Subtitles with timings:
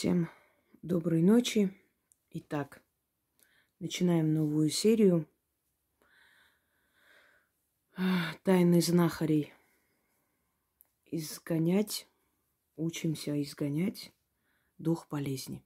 [0.00, 0.30] Всем
[0.80, 1.70] доброй ночи.
[2.30, 2.82] Итак,
[3.80, 5.28] начинаем новую серию
[8.42, 9.52] тайны знахарей.
[11.04, 12.08] Изгонять,
[12.76, 14.10] учимся изгонять
[14.78, 15.62] дух болезни.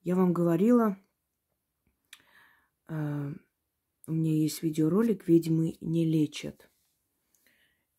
[0.00, 0.98] Я вам говорила,
[2.88, 3.32] э,
[4.08, 6.68] у меня есть видеоролик «Ведьмы не лечат».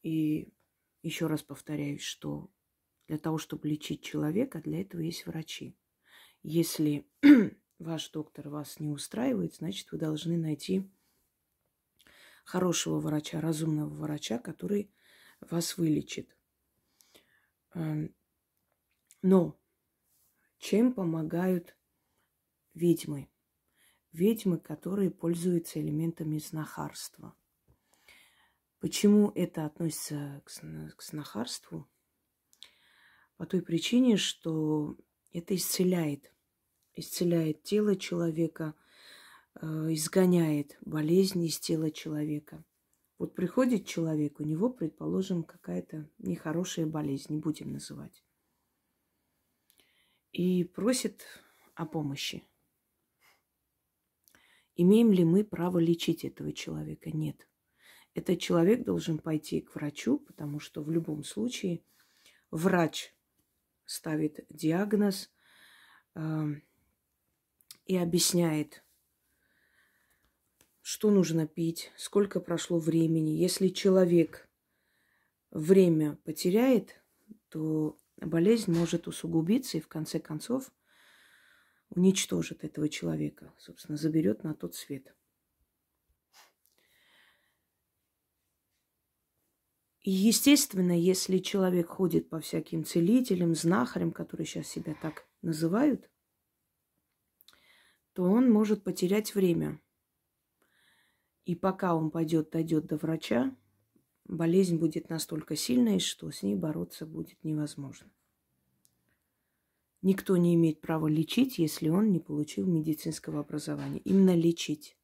[0.01, 0.51] И
[1.03, 2.51] еще раз повторяюсь, что
[3.09, 5.75] для того, чтобы лечить человека, для этого есть врачи.
[6.43, 7.09] Если
[7.79, 10.87] ваш доктор вас не устраивает, значит, вы должны найти
[12.45, 14.93] хорошего врача, разумного врача, который
[15.41, 16.37] вас вылечит.
[17.73, 18.13] Эм,
[19.23, 19.59] но
[20.59, 21.75] чем помогают
[22.75, 23.27] ведьмы?
[24.11, 27.35] Ведьмы, которые пользуются элементами знахарства.
[28.79, 31.89] Почему это относится к знахарству?
[33.39, 34.97] По той причине, что
[35.31, 36.29] это исцеляет.
[36.93, 38.75] Исцеляет тело человека,
[39.55, 42.65] э, изгоняет болезни из тела человека.
[43.17, 48.25] Вот приходит человек, у него, предположим, какая-то нехорошая болезнь, не будем называть.
[50.33, 51.23] И просит
[51.75, 52.43] о помощи.
[54.75, 57.09] Имеем ли мы право лечить этого человека?
[57.11, 57.47] Нет.
[58.13, 61.85] Этот человек должен пойти к врачу, потому что в любом случае
[62.51, 63.13] врач
[63.89, 65.31] ставит диагноз
[66.13, 66.45] э,
[67.85, 68.83] и объясняет,
[70.81, 73.31] что нужно пить, сколько прошло времени.
[73.31, 74.47] Если человек
[75.49, 77.01] время потеряет,
[77.49, 80.71] то болезнь может усугубиться и в конце концов
[81.89, 85.15] уничтожит этого человека, собственно, заберет на тот свет.
[90.01, 96.09] И, естественно, если человек ходит по всяким целителям, знахарям, которые сейчас себя так называют,
[98.13, 99.81] то он может потерять время.
[101.45, 103.55] И пока он пойдет, дойдет до врача,
[104.25, 108.09] болезнь будет настолько сильной, что с ней бороться будет невозможно.
[110.01, 113.99] Никто не имеет права лечить, если он не получил медицинского образования.
[113.99, 114.97] Именно лечить.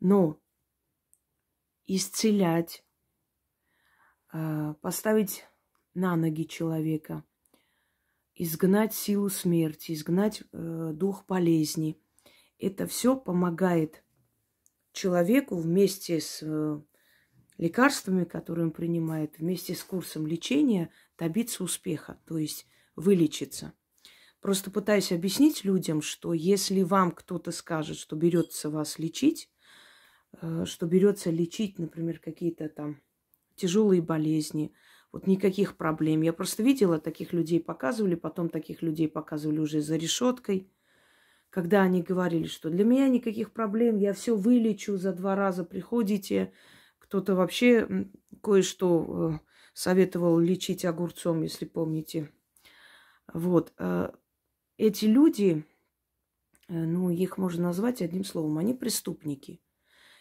[0.00, 0.38] Но
[1.86, 2.84] исцелять,
[4.32, 5.44] а, поставить
[5.94, 7.24] на ноги человека,
[8.34, 12.00] изгнать силу смерти, изгнать э, дух болезни.
[12.58, 14.02] Это все помогает
[14.92, 16.80] человеку вместе с э,
[17.58, 23.72] лекарствами, которые он принимает, вместе с курсом лечения добиться успеха, то есть вылечиться.
[24.40, 29.53] Просто пытаюсь объяснить людям, что если вам кто-то скажет, что берется вас лечить, Э,
[30.64, 33.00] что берется лечить, например, какие-то там
[33.54, 34.72] тяжелые болезни.
[35.12, 36.22] Вот никаких проблем.
[36.22, 40.68] Я просто видела, таких людей показывали, потом таких людей показывали уже за решеткой,
[41.50, 46.52] когда они говорили, что для меня никаких проблем, я все вылечу, за два раза приходите.
[46.98, 48.08] Кто-то вообще
[48.42, 49.38] кое-что э,
[49.72, 52.32] советовал лечить огурцом, если помните.
[53.32, 53.72] Вот.
[53.78, 54.10] Э,
[54.78, 55.64] эти люди,
[56.66, 59.60] ну, их можно назвать одним словом, они преступники.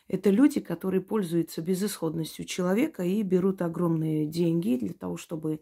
[0.08, 5.62] Это люди, которые пользуются безысходностью человека и берут огромные деньги для того, чтобы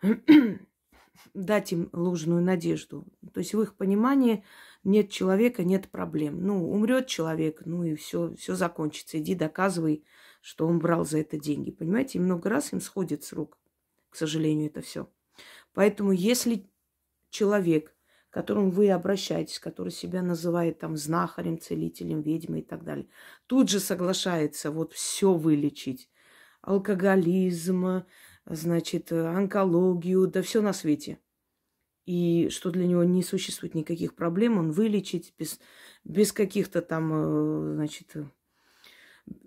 [1.34, 3.06] дать им ложную надежду.
[3.32, 4.44] То есть в их понимании
[4.84, 6.44] нет человека, нет проблем.
[6.46, 9.18] Ну, умрет человек, ну и все, все закончится.
[9.18, 10.04] Иди доказывай,
[10.40, 11.70] что он брал за это деньги.
[11.70, 13.58] Понимаете, и много раз им сходит с рук,
[14.10, 15.10] к сожалению, это все.
[15.72, 16.70] Поэтому если
[17.30, 17.93] человек
[18.34, 23.06] к которому вы обращаетесь, который себя называет там знахарем, целителем, ведьмой и так далее,
[23.46, 26.10] тут же соглашается вот все вылечить.
[26.60, 28.02] Алкоголизм,
[28.44, 31.20] значит, онкологию, да все на свете.
[32.06, 35.60] И что для него не существует никаких проблем, он вылечить без,
[36.02, 38.16] без каких-то там, э, значит,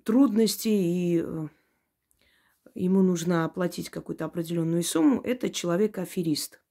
[0.05, 1.47] трудностей, и э,
[2.73, 6.61] ему нужно оплатить какую-то определенную сумму, это человек-аферист–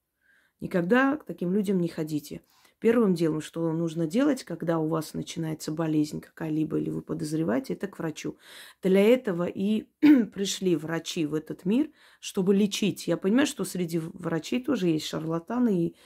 [0.61, 2.43] Никогда к таким людям не ходите.
[2.79, 7.87] Первым делом, что нужно делать, когда у вас начинается болезнь какая-либо, или вы подозреваете, это
[7.89, 8.37] к врачу.
[8.83, 9.87] Для этого и
[10.35, 13.07] пришли врачи в этот мир, чтобы лечить.
[13.07, 15.97] Я понимаю, что среди врачей тоже есть шарлатаны и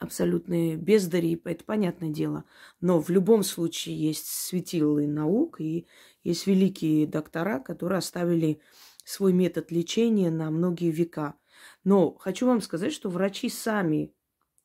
[0.00, 2.44] абсолютные бездари, это понятное дело.
[2.80, 5.86] Но в любом случае есть светилы наук и
[6.24, 8.60] есть великие доктора, которые оставили
[9.04, 11.34] свой метод лечения на многие века–
[11.84, 14.14] но хочу вам сказать, что врачи сами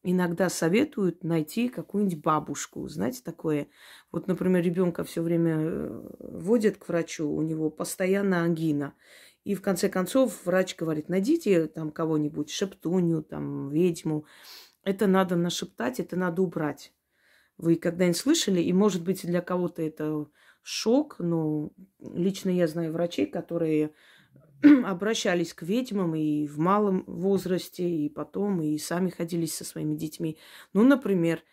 [0.03, 2.87] иногда советуют найти какую-нибудь бабушку.
[2.87, 3.67] Знаете, такое.
[4.11, 8.93] Вот, например, ребенка все время э, водят к врачу, у него постоянно ангина.
[9.43, 14.25] И в конце концов врач говорит, найдите там кого-нибудь, шептунью, там, ведьму.
[14.83, 16.93] Это надо нашептать, это надо убрать.
[17.57, 20.27] Вы когда-нибудь слышали, и может быть для кого-то это
[20.61, 23.93] шок, но лично я знаю врачей, которые
[24.85, 30.37] обращались к ведьмам и в малом возрасте, и потом, и сами ходились со своими детьми.
[30.73, 31.43] Ну, например,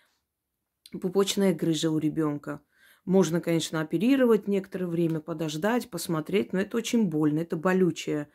[1.01, 2.61] пупочная грыжа у ребенка.
[3.05, 8.29] Можно, конечно, оперировать некоторое время, подождать, посмотреть, но это очень больно, это болючая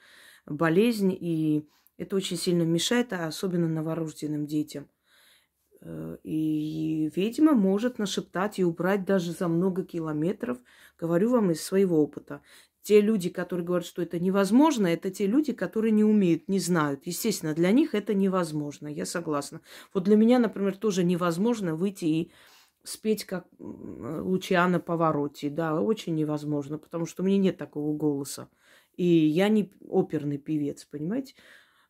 [0.45, 1.67] болезнь, и
[1.97, 4.89] это очень сильно мешает, а особенно новорожденным детям.
[5.81, 10.59] Э, и ведьма может нашептать и убрать даже за много километров.
[10.97, 12.41] Говорю вам из своего опыта.
[12.83, 17.05] Те люди, которые говорят, что это невозможно, это те люди, которые не умеют, не знают.
[17.05, 19.61] Естественно, для них это невозможно, я согласна.
[19.93, 22.31] Вот для меня, например, тоже невозможно выйти и
[22.83, 25.49] спеть, как Лучиана Повороти.
[25.49, 28.49] Да, очень невозможно, потому что у меня нет такого голоса.
[28.95, 31.35] И я не оперный певец, понимаете?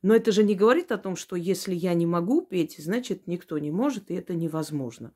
[0.01, 3.57] Но это же не говорит о том, что если я не могу петь, значит никто
[3.59, 5.13] не может, и это невозможно.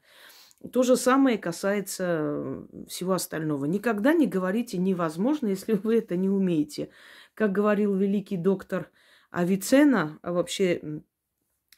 [0.72, 3.66] То же самое касается э, всего остального.
[3.66, 6.90] Никогда не говорите невозможно, если вы это не умеете.
[7.34, 8.90] Как говорил великий доктор
[9.30, 11.02] Авицена, а вообще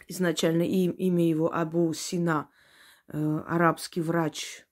[0.08, 2.50] изначально имя его Абу Сина,
[3.08, 4.68] э, арабский врач,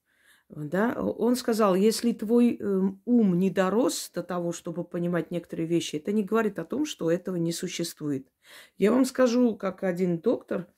[0.48, 5.96] да, он сказал, если твой э, ум не дорос до того, чтобы понимать некоторые вещи,
[5.96, 8.28] это не говорит о том, что этого не существует.
[8.78, 10.68] Я вам скажу, как один доктор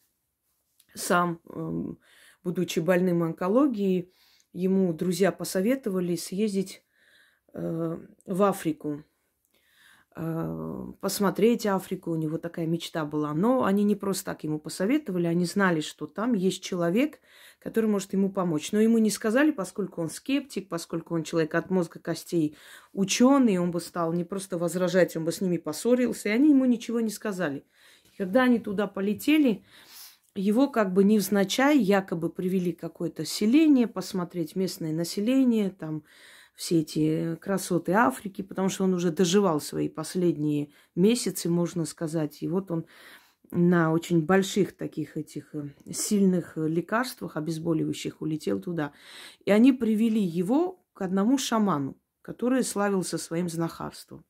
[0.94, 1.82] сам э,
[2.48, 4.10] будучи больным онкологией,
[4.54, 6.82] ему друзья посоветовали съездить
[7.52, 9.04] э, в Африку,
[10.16, 12.12] э, посмотреть Африку.
[12.12, 13.34] У него такая мечта была.
[13.34, 17.20] Но они не просто так ему посоветовали, они знали, что там есть человек,
[17.58, 18.72] который может ему помочь.
[18.72, 22.56] Но ему не сказали, поскольку он скептик, поскольку он человек от мозга костей
[22.94, 26.64] ученый, он бы стал не просто возражать, он бы с ними поссорился, и они ему
[26.64, 27.66] ничего не сказали.
[28.16, 29.62] Когда они туда полетели,
[30.38, 36.04] его как бы невзначай якобы привели какое-то селение, посмотреть местное население, там
[36.54, 42.42] все эти красоты Африки, потому что он уже доживал свои последние месяцы, можно сказать.
[42.42, 42.86] И вот он
[43.50, 48.92] на очень больших таких этих э, сильных лекарствах, обезболивающих, улетел туда.
[49.44, 54.24] И они привели его к одному шаману, который славился своим знахарством.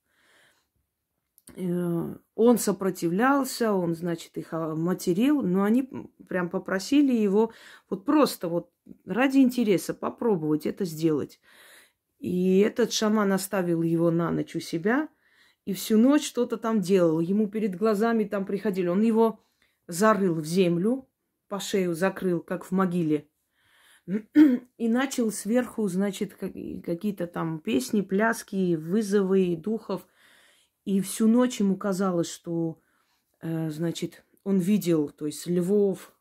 [1.56, 5.88] Э, он сопротивлялся, он, значит, их а, материл, но они
[6.28, 7.52] прям попросили его
[7.88, 8.70] вот просто вот
[9.06, 11.40] ради интереса попробовать это сделать.
[12.18, 15.08] И этот шаман оставил его на ночь у себя
[15.64, 17.20] и всю ночь что-то там делал.
[17.20, 18.88] Ему перед глазами там приходили.
[18.88, 19.40] Он его
[19.86, 21.08] зарыл в землю,
[21.48, 23.28] по шею закрыл, как в могиле.
[24.78, 30.06] И начал сверху, значит, какие-то там песни, пляски, вызовы духов–
[30.88, 32.81] и всю ночь ему казалось, что,
[33.43, 36.14] э, значит, он видел, то есть львов,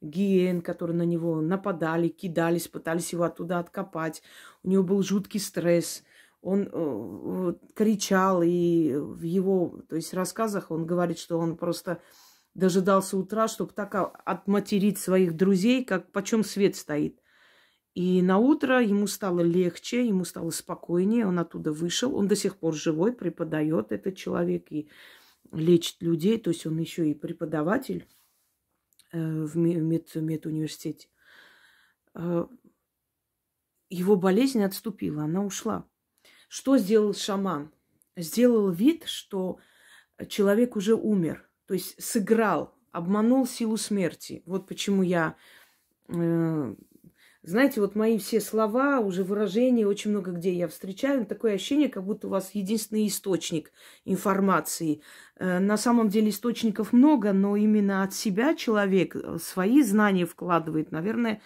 [0.00, 4.22] гиен, которые на него нападали, кидались, пытались его оттуда откопать.
[4.62, 6.04] У него был жуткий стресс.
[6.40, 12.00] Он э, кричал, и в его, то есть, рассказах он говорит, что он просто
[12.54, 13.92] дожидался утра, чтобы так
[14.24, 17.20] отматерить своих друзей, как почем свет стоит.
[17.94, 22.56] И на утро ему стало легче, ему стало спокойнее, он оттуда вышел, он до сих
[22.56, 24.88] пор живой, преподает этот человек и
[25.52, 28.08] лечит людей, то есть он еще и преподаватель
[29.12, 31.08] э, в мед, медуниверситете.
[32.14, 32.46] Э,
[33.90, 35.86] его болезнь отступила, она ушла.
[36.48, 37.72] Что сделал шаман?
[38.16, 39.58] Сделал вид, что
[40.28, 44.42] человек уже умер, то есть сыграл, обманул силу смерти.
[44.46, 45.36] Вот почему я
[46.08, 46.74] э,
[47.44, 52.04] знаете, вот мои все слова, уже выражения, очень много где я встречаю, такое ощущение, как
[52.04, 53.72] будто у вас единственный источник
[54.04, 55.02] информации.
[55.36, 60.92] Э, на самом деле источников много, но именно от себя человек э, свои знания вкладывает.
[60.92, 61.42] Наверное,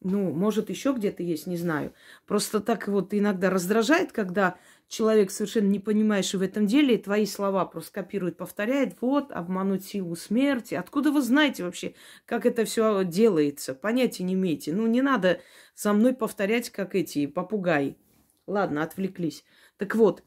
[0.00, 1.94] ну, может, еще где-то есть, не знаю.
[2.26, 4.56] Просто так вот иногда раздражает, когда
[4.88, 10.14] человек совершенно не понимаешь в этом деле, твои слова просто копирует, повторяет, вот, обмануть силу
[10.16, 10.74] смерти.
[10.74, 13.74] Откуда вы знаете вообще, как это все делается?
[13.74, 14.72] Понятия не имеете.
[14.72, 15.40] Ну, не надо
[15.74, 17.96] за мной повторять, как эти попугаи.
[18.46, 19.44] Ладно, отвлеклись.
[19.76, 20.22] Так вот,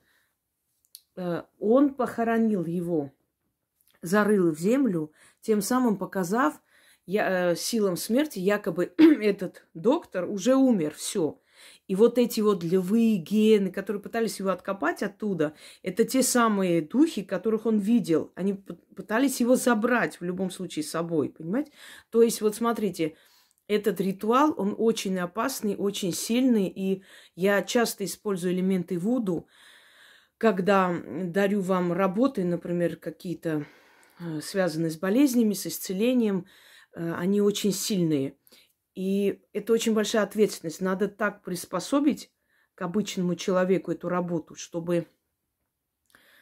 [1.16, 3.14] э, он похоронил его,
[4.02, 6.62] зарыл в землю, тем самым показав
[7.06, 11.40] я, э, силам смерти, якобы этот доктор уже умер, все.
[11.90, 17.24] И вот эти вот львы, гены, которые пытались его откопать оттуда, это те самые духи,
[17.24, 18.32] которых он видел.
[18.36, 21.72] Они пытались его забрать в любом случае с собой, понимаете?
[22.12, 23.16] То есть вот смотрите,
[23.68, 27.02] этот ритуал, он очень опасный, очень сильный, и
[27.34, 29.48] я часто использую элементы Вуду,
[30.38, 33.66] когда дарю вам работы, например, какие-то
[34.20, 36.46] э, связанные с болезнями, с исцелением,
[36.94, 38.36] э, они очень сильные.
[39.00, 40.82] И это очень большая ответственность.
[40.82, 42.34] Надо так приспособить
[42.76, 45.08] к обычному человеку эту работу, чтобы,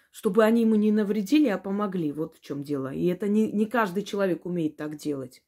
[0.10, 2.12] чтобы они ему не навредили, а помогли.
[2.12, 2.92] Вот в чем дело.
[2.92, 5.44] И это не, не каждый человек умеет так делать.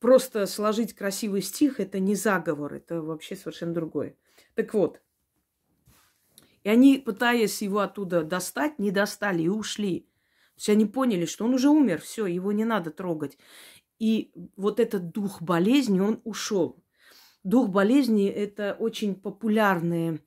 [0.00, 4.14] Просто сложить красивый стих– это не заговор, это вообще совершенно другое.
[4.54, 5.00] Так вот,
[6.62, 10.10] и они, пытаясь его оттуда достать, не достали и ушли.
[10.56, 13.38] То есть они поняли, что он уже умер, все, его не надо трогать.
[13.98, 16.82] И вот этот дух болезни, он ушел.
[17.44, 20.20] Дух болезни– это очень популярное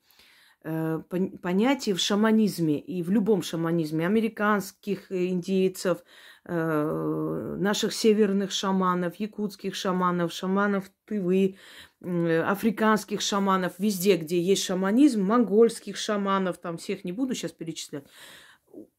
[0.64, 1.02] э,
[1.42, 4.06] понятие в шаманизме и в любом шаманизме.
[4.06, 6.04] Американских индейцев,
[6.46, 11.58] э, наших северных шаманов, якутских шаманов, шаманов Тывы,
[12.02, 18.06] э, африканских шаманов, везде, где есть шаманизм, монгольских шаманов, там всех не буду сейчас перечислять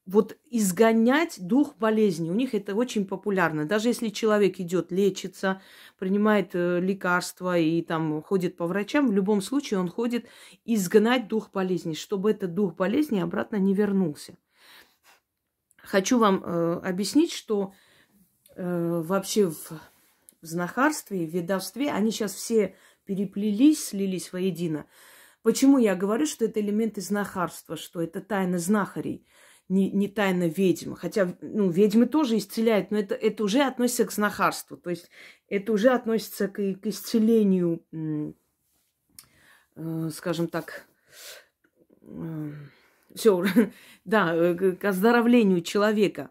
[0.09, 2.31] вот изгонять дух болезни.
[2.31, 3.67] У них это очень популярно.
[3.67, 5.61] Даже если человек идет лечиться,
[5.99, 10.27] принимает э, лекарства и там ходит по врачам, в любом случае он ходит
[10.65, 14.35] изгнать дух болезни, чтобы этот дух болезни обратно не вернулся.
[15.77, 17.75] Хочу вам э, объяснить, что
[18.57, 19.71] э, вообще в,
[20.41, 24.87] в знахарстве, в ведовстве они сейчас все переплелись, слились воедино.
[25.43, 29.27] Почему я говорю, что это элементы знахарства, что это тайна знахарей–
[29.69, 30.95] не, не тайна ведьм.
[30.95, 34.77] Хотя, ну, ведьмы тоже исцеляют, но это, это уже относится к знахарству.
[34.77, 35.11] То есть
[35.49, 37.85] это уже относится к, к исцелению,
[39.77, 40.87] э, скажем так,
[42.03, 42.53] э,
[43.15, 43.45] все,
[44.05, 46.31] да, э, к оздоровлению человека.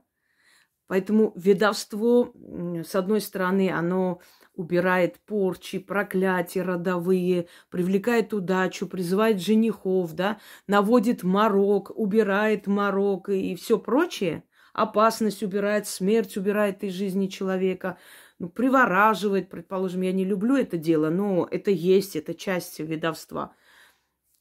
[0.88, 4.22] Поэтому ведовство, с одной стороны, оно
[4.58, 13.78] убирает порчи, проклятия родовые, привлекает удачу, призывает женихов, да, наводит морок, убирает морок и все
[13.78, 14.44] прочее.
[14.74, 17.98] Опасность убирает, смерть убирает из жизни человека,
[18.40, 20.02] ну, привораживает, предположим.
[20.02, 23.56] Я не люблю это дело, но это есть, это часть ведовства.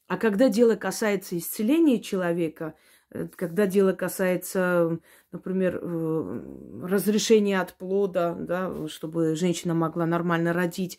[0.08, 2.74] А когда дело касается исцеления человека–
[3.36, 4.98] когда дело касается,
[5.32, 6.42] например, э,
[6.82, 10.98] разрешения от плода, да, чтобы женщина могла нормально родить.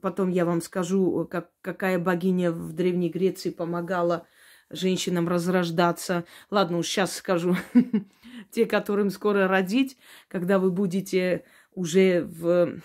[0.00, 4.26] Потом я вам скажу, как, какая богиня в Древней Греции помогала
[4.72, 6.24] женщинам разрождаться.
[6.50, 7.56] Ладно, уж сейчас скажу.
[8.50, 9.96] Те, которым скоро родить,
[10.28, 12.80] когда вы будете уже в...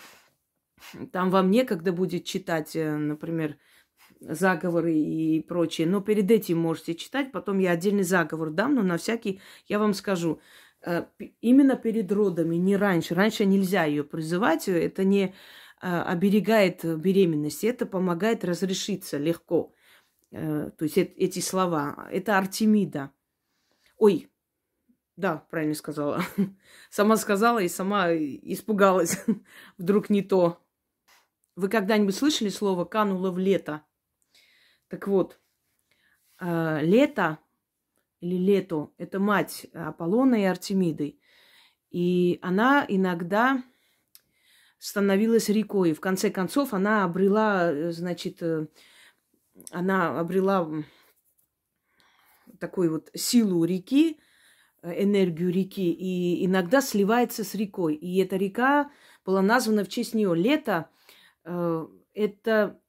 [1.12, 3.58] Там вам некогда будет читать, э, например,
[4.20, 5.88] заговоры и прочее.
[5.88, 9.94] Но перед этим можете читать, потом я отдельный заговор дам, но на всякий я вам
[9.94, 10.40] скажу.
[10.86, 11.06] Э,
[11.42, 13.16] именно перед родами, не раньше.
[13.16, 15.34] Раньше нельзя ее призывать, это не
[15.82, 19.74] э, оберегает беременность, это помогает разрешиться легко.
[20.32, 22.08] Э, то есть эти слова.
[22.12, 23.12] Это Артемида.
[23.98, 24.30] Ой,
[25.18, 26.22] да, правильно сказала.
[26.92, 29.26] Сама сказала и сама испугалась.
[29.78, 30.64] Вдруг не то.
[31.56, 33.84] Вы когда-нибудь слышали слово «кануло в лето»?
[34.90, 35.40] Так вот,
[36.40, 37.40] э, лето
[38.22, 41.20] или лето– это мать Аполлона и Артемиды.
[41.92, 43.64] И она иногда
[44.80, 45.94] становилась рекой.
[45.94, 48.68] В конце концов, она обрела, э, значит, э,
[49.72, 50.70] она обрела
[52.60, 54.20] такую вот силу реки,
[54.84, 57.96] энергию реки, и иногда сливается с рекой.
[57.96, 58.90] И эта река
[59.26, 60.34] была названа в честь нее.
[60.36, 60.90] Лето
[62.14, 62.80] это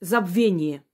[0.00, 0.82] забвение–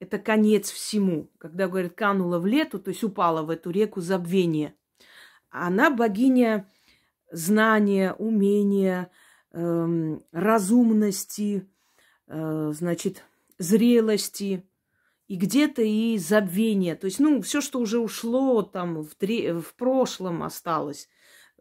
[0.00, 1.30] это конец всему.
[1.38, 4.74] Когда, говорят, канула в лету, то есть упала в эту реку забвения.
[5.50, 6.72] Она богиня
[7.30, 9.10] знания, умения,
[9.52, 11.68] эм, разумности,
[12.26, 13.24] э, значит,
[13.58, 14.66] зрелости
[15.28, 16.96] и где-то и забвения.
[16.96, 21.08] То есть, ну, все, что уже ушло там в, дре- в прошлом осталось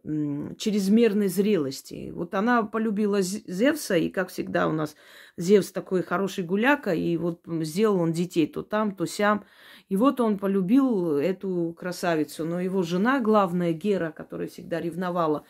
[0.03, 2.11] чрезмерной зрелости.
[2.13, 4.95] Вот она полюбила Зевса, и, как всегда, у нас
[5.37, 9.45] Зевс такой хороший гуляка, и вот сделал он детей то там, то сям.
[9.89, 15.45] И вот он полюбил эту красавицу, но его жена, главная Гера, которая всегда ревновала,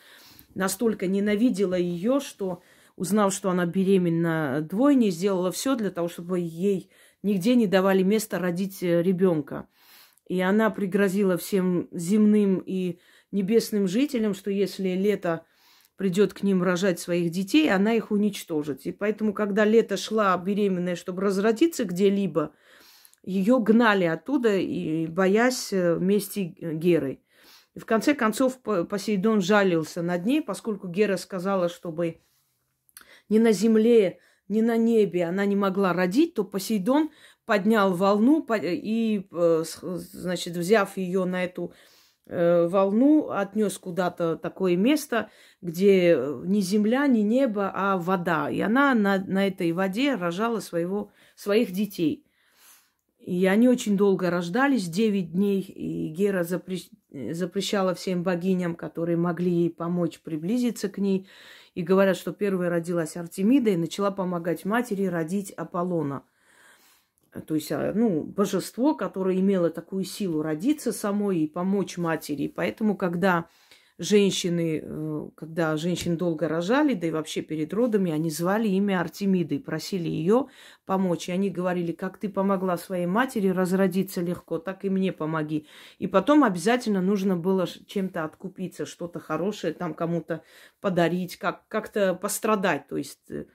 [0.54, 2.62] настолько ненавидела ее, что,
[2.96, 6.90] узнав, что она беременна двойней, сделала все для того, чтобы ей
[7.22, 9.68] нигде не давали места родить э, ребенка.
[10.28, 13.00] И она пригрозила всем земным и
[13.32, 15.44] небесным жителям, что если лето
[15.96, 18.86] придет к ним рожать своих детей, она их уничтожит.
[18.86, 22.54] И поэтому, когда лето шла беременная, чтобы разродиться где-либо,
[23.22, 27.20] ее гнали оттуда, и боясь э, мести Геры.
[27.74, 32.22] И в конце концов Посейдон жалился над ней, поскольку Гера сказала, чтобы
[33.28, 37.10] ни на земле, ни на небе она не могла родить, то Посейдон
[37.44, 45.30] поднял волну и, э, значит, взяв ее на эту э, волну, отнес куда-то такое место,
[45.60, 48.48] где ни земля, ни небо, а вода.
[48.50, 52.24] И она на, на этой воде рожала своего, своих детей.
[53.20, 56.88] И они очень долго рождались, 9 дней, и Гера запрещ...
[57.10, 61.28] запрещала всем богиням, которые могли ей помочь приблизиться к ней.
[61.74, 66.24] И говорят, что первая родилась Артемида и начала помогать матери родить Аполлона.
[67.46, 72.44] То есть, а, ну, божество, которое имело такую силу родиться самой и помочь матери.
[72.44, 73.48] И поэтому, когда
[73.98, 79.60] женщины, э, когда женщин долго рожали, да и вообще перед родами, они звали имя Артемиды
[79.60, 80.46] просили ее
[80.86, 81.28] помочь.
[81.28, 85.66] И они говорили, как ты помогла своей матери разродиться легко, так и мне помоги.
[85.98, 90.42] И потом обязательно нужно было чем-то откупиться, что-то хорошее там кому-то
[90.80, 93.46] подарить, как- как-то пострадать, то есть э,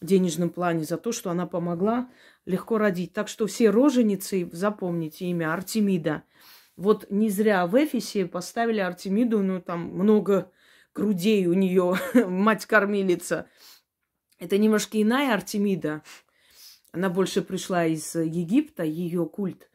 [0.00, 2.08] денежном плане за то, что она помогла
[2.46, 3.12] легко родить.
[3.12, 6.22] Так что все роженицы, запомните имя Артемида–
[6.80, 10.50] вот не зря в Эфисе поставили Артемиду, ну там много
[10.94, 13.50] грудей у нее, мать-кормилица.
[14.38, 16.02] Это немножко иная Артемида.
[16.92, 19.68] Она больше пришла из Египта, ее культ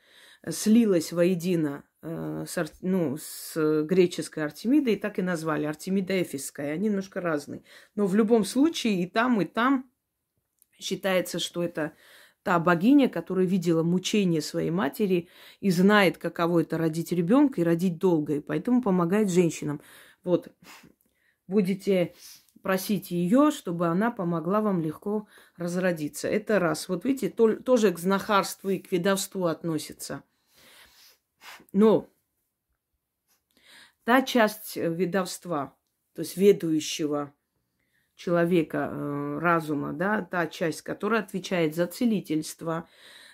[0.50, 6.74] слилась воедино э, с, ну, с греческой Артемидой, и так и назвали Артемида Эфисская.
[6.74, 7.62] Они немножко разные.
[7.94, 9.90] Но в любом случае и там, и там
[10.80, 11.94] считается, что это
[12.44, 15.30] та богиня, которая видела мучение своей матери
[15.62, 19.82] и знает, каково это родить ребенка и родить долго, и поэтому помогает женщинам.
[20.24, 20.50] Вот,
[21.48, 22.16] будете
[22.66, 26.28] просить ее, чтобы она помогла вам легко разродиться.
[26.28, 26.90] Это раз.
[26.90, 30.24] Вот видите, то, тоже к знахарству и к ведовству относится.
[31.74, 32.10] Но
[34.04, 35.78] та часть ведовства,
[36.16, 37.35] то есть ведущего
[38.16, 42.88] человека, э, разума, да, та часть, которая отвечает за целительство,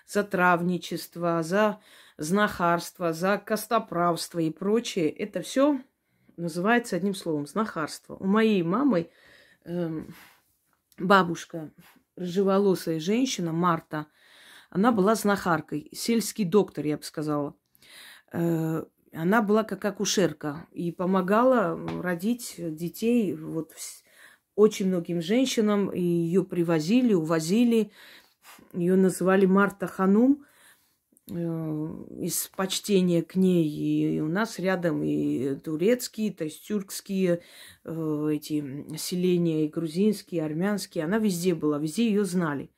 [0.06, 1.80] за травничество, за
[2.18, 5.80] знахарство, за костоправство и прочее, это все
[6.36, 8.16] называется одним словом знахарство.
[8.16, 9.10] У моей мамы
[9.64, 10.02] э,
[10.98, 11.72] бабушка,
[12.16, 14.06] рыжеволосая женщина, Марта,
[14.70, 17.54] она была знахаркой, сельский доктор, я бы сказала.
[18.32, 23.72] Э, она была как акушерка и помогала родить детей вот
[24.54, 27.90] очень многим женщинам, ее привозили, увозили.
[28.74, 30.44] Ее называли Марта Ханум
[31.30, 33.66] э, из почтения к ней.
[34.16, 37.42] И у нас рядом и турецкие, то есть тюркские
[37.84, 41.04] э, эти селения, и грузинские, и армянские.
[41.04, 42.70] Она везде была, везде ее знали.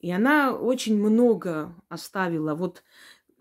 [0.00, 2.54] И она очень много оставила.
[2.54, 2.82] Вот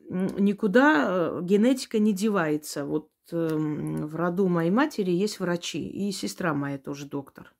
[0.09, 2.85] никуда э, генетика не девается.
[2.85, 7.54] Вот эм, в роду моей матери есть врачи, и сестра моя тоже доктор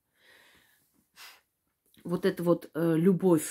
[2.05, 3.49] вот эта вот э, любовь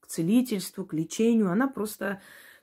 [0.00, 2.20] к целительству, к лечению, она просто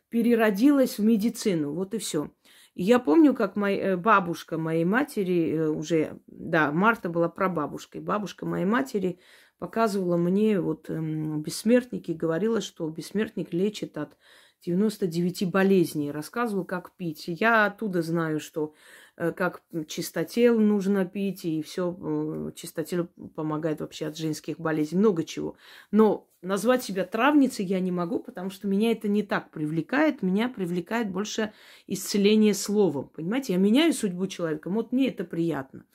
[0.10, 1.74] переродилась в медицину.
[1.74, 2.30] Вот и все.
[2.76, 8.46] Я помню, как моя э, бабушка моей матери, э, уже, да, Марта была прабабушкой, бабушка
[8.46, 9.20] моей матери
[9.58, 14.18] показывала мне вот э, бессмертники, говорила, что бессмертник лечит от
[14.66, 17.26] 99 болезней, рассказывал, как пить.
[17.28, 18.74] Я оттуда знаю, что
[19.16, 25.56] как чистотел нужно пить, и все э, чистотел помогает вообще от женских болезней, много чего.
[25.92, 30.22] Но назвать себя травницей я не могу, потому что меня это не так привлекает.
[30.22, 31.54] Меня привлекает больше
[31.88, 33.08] исцеление словом.
[33.10, 35.86] Понимаете, я меняю судьбу человека, вот мне это приятно.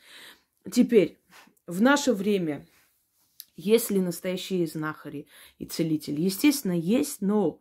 [0.70, 1.18] Теперь,
[1.66, 2.66] в наше время
[3.56, 5.26] есть ли настоящие знахари
[5.58, 6.22] и целители?
[6.22, 7.60] Естественно, есть, но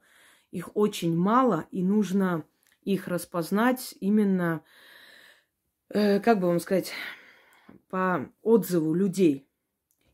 [0.52, 2.45] их очень мало, и нужно
[2.84, 4.63] их распознать именно
[5.89, 6.91] э, как бы вам сказать,
[7.89, 9.47] по отзыву людей.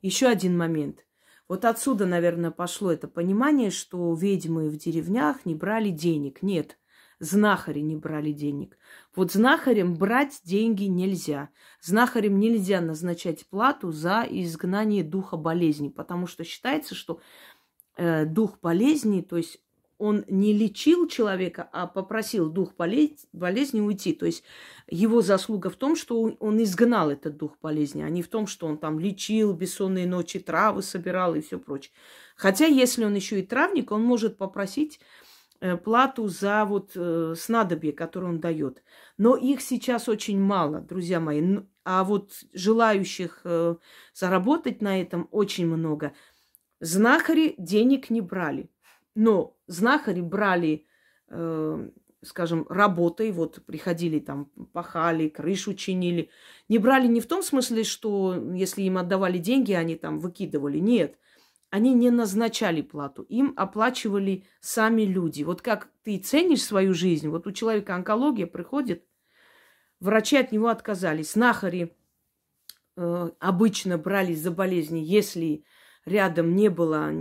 [0.01, 1.05] Еще один момент.
[1.47, 6.41] Вот отсюда, наверное, пошло это понимание, что ведьмы в деревнях не брали денег.
[6.41, 6.77] Нет,
[7.19, 8.77] знахари не брали денег.
[9.15, 11.49] Вот знахарям брать деньги нельзя.
[11.81, 17.19] Знахарям нельзя назначать плату за изгнание духа болезни, потому что считается, что
[17.95, 19.59] э, дух болезни, то есть
[19.97, 24.13] он не лечил человека, а попросил дух болезни уйти.
[24.13, 24.43] То есть
[24.89, 28.67] его заслуга в том, что он изгнал этот дух болезни, а не в том, что
[28.67, 31.93] он там лечил бессонные ночи, травы собирал и все прочее.
[32.36, 34.99] Хотя, если он еще и травник, он может попросить
[35.62, 38.84] э, плату за вот э, снадобье, которое он дает.
[39.17, 41.60] Но их сейчас очень мало, друзья мои.
[41.86, 43.75] А вот желающих э,
[44.13, 46.13] заработать на этом очень много.
[46.81, 48.69] Знахари денег не брали.
[49.15, 50.86] Но знахари брали,
[51.30, 51.89] э,
[52.21, 56.30] скажем, работой, вот приходили там, пахали, крышу чинили.
[56.67, 60.80] Не брали не в том смысле, что если им отдавали деньги, они там выкидывали.
[60.80, 61.17] Нет.
[61.71, 65.43] они не назначали плату, им оплачивали сами люди.
[65.43, 69.06] Вот как ты ценишь свою жизнь, вот у человека онкология приходит,
[69.99, 71.34] врачи от него отказались.
[71.34, 71.93] Знахари
[72.95, 75.65] э, обычно брались за болезни, если
[76.06, 77.12] рядом не было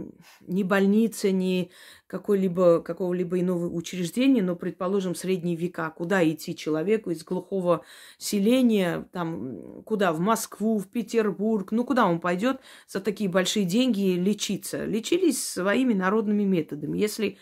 [0.41, 1.71] ни больницы, ни
[2.07, 7.85] какой-либо, какого-либо иного учреждения, но, предположим, средние века, куда идти человеку из глухого
[8.19, 14.17] селения, там, куда, в Москву, в Петербург, ну, куда он пойдет за такие большие деньги
[14.19, 14.85] лечиться?
[14.85, 16.99] Лечились своими народными методами.
[16.99, 17.39] Если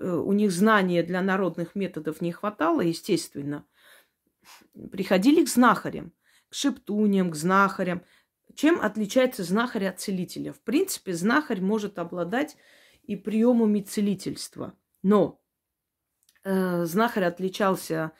[0.00, 3.66] э, у них знания для народных методов не хватало, естественно,
[4.90, 6.12] приходили к знахарям,
[6.48, 8.02] к шептуням, к знахарям–
[8.56, 10.52] чем отличается знахарь от целителя?
[10.52, 12.56] В принципе, знахарь может обладать
[13.04, 14.74] и приемами целительства.
[15.02, 15.40] Но
[16.44, 18.12] э, знахарь отличался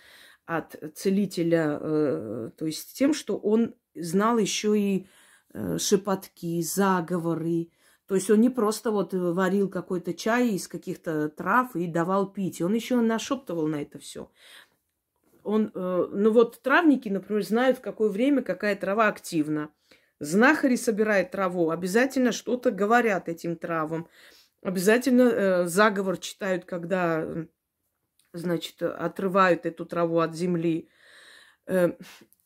[0.44, 5.08] от целителя, э, то есть тем, что он знал еще и
[5.52, 7.70] э, шепотки, заговоры.
[8.06, 12.62] То есть он не просто вот варил какой-то чай из каких-то трав и давал пить.
[12.62, 14.30] Он еще нашептывал на это все.
[15.42, 19.70] Он, э, ну вот травники, например, знают, в какое время какая трава активна.
[20.18, 24.08] Знахари собирают траву, обязательно что-то говорят этим травам.
[24.62, 27.46] Обязательно э, заговор читают, когда,
[28.32, 30.88] значит, отрывают эту траву от земли.
[31.66, 31.92] Э,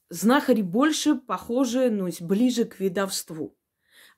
[0.08, 3.56] знахари больше похожи, ну, ближе к ведовству.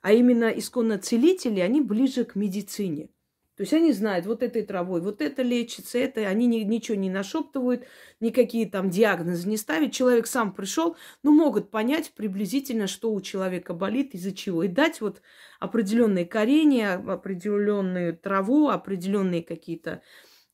[0.00, 3.10] А именно исконно целители, они ближе к медицине.
[3.56, 7.10] То есть они знают, вот этой травой, вот это лечится, это, они ни, ничего не
[7.10, 7.84] нашептывают,
[8.18, 9.92] никакие там диагнозы не ставят.
[9.92, 14.62] Человек сам пришел, ну, могут понять приблизительно, что у человека болит, из-за чего.
[14.62, 15.20] И дать вот
[15.60, 20.00] определенные коренья, определенную траву, определенные какие-то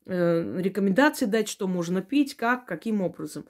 [0.06, 3.46] э, рекомендации дать, что можно пить, как, каким образом.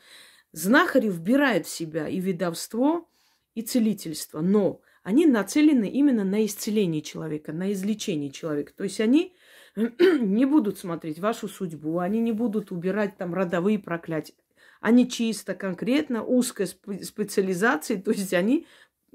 [0.52, 3.08] Знахари вбирают в себя и ведовство,
[3.54, 8.72] и целительство, но они нацелены именно на исцеление человека, на излечение человека.
[8.76, 9.34] То есть они
[10.20, 14.34] не будут смотреть вашу судьбу, они не будут убирать там родовые проклятия.
[14.80, 18.66] Они чисто, конкретно, узкой специализации, то есть они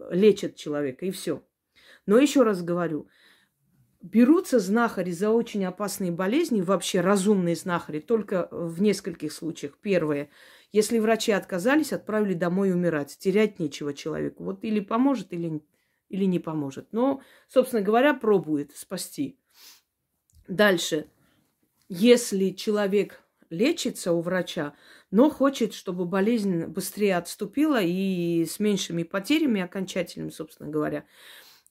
[0.10, 1.44] лечат человека, и все.
[2.06, 3.08] Но еще раз говорю,
[4.02, 9.78] берутся знахари за очень опасные болезни, вообще разумные знахари, только в нескольких случаях.
[9.82, 10.30] Первое,
[10.72, 13.18] если врачи отказались, отправили домой умирать.
[13.18, 14.44] Терять нечего человеку.
[14.44, 15.62] Вот или поможет, или,
[16.10, 16.88] или не поможет.
[16.92, 19.40] Но, собственно говоря, пробует спасти.
[20.48, 21.08] Дальше.
[21.90, 24.76] Если человек лечится у врача,
[25.12, 31.06] но хочет, чтобы болезнь быстрее отступила и с меньшими потерями окончательными, собственно говоря.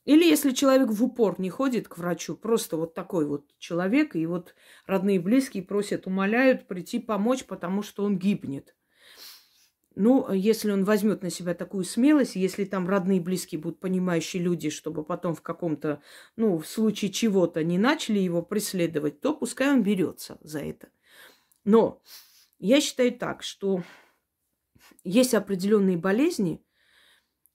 [0.04, 4.26] Или если человек в упор не ходит к врачу, просто вот такой вот человек, и
[4.26, 4.54] вот
[4.86, 8.74] родные и близкие просят, умоляют прийти помочь, потому что он гибнет.
[9.94, 14.42] Ну, если он возьмет на себя такую смелость, если там родные и близкие будут понимающие
[14.42, 16.02] люди, чтобы потом в каком-то,
[16.36, 20.88] ну, в случае чего-то не начали его преследовать, то пускай он берется за это.
[21.64, 22.02] Но
[22.58, 23.82] я считаю так, что
[25.04, 26.64] есть определенные болезни,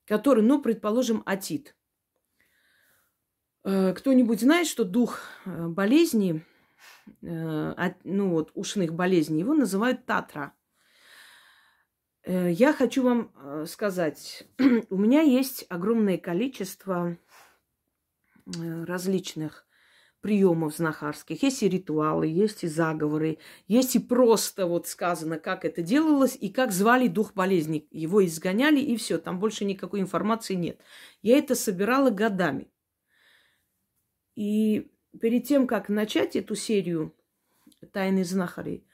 [0.05, 1.75] которые, ну, предположим, атит.
[3.63, 6.45] Э, кто-нибудь знает, что дух э, болезни,
[7.23, 10.53] э, ну вот ушных болезней, его называют татра–
[12.29, 14.45] я хочу вам э, сказать,
[14.89, 17.17] у меня есть огромное количество
[18.45, 19.65] э, различных
[20.19, 21.41] приемов знахарских.
[21.41, 23.37] Есть и ритуалы, есть и заговоры,
[23.67, 27.87] есть и просто вот сказано, как это делалось и как звали дух болезни.
[27.91, 30.81] Его изгоняли, и все, там больше никакой информации нет.
[31.21, 32.67] Я это собирала годами.
[34.35, 37.15] И перед тем, как начать эту серию
[37.93, 38.85] «Тайны знахарей»,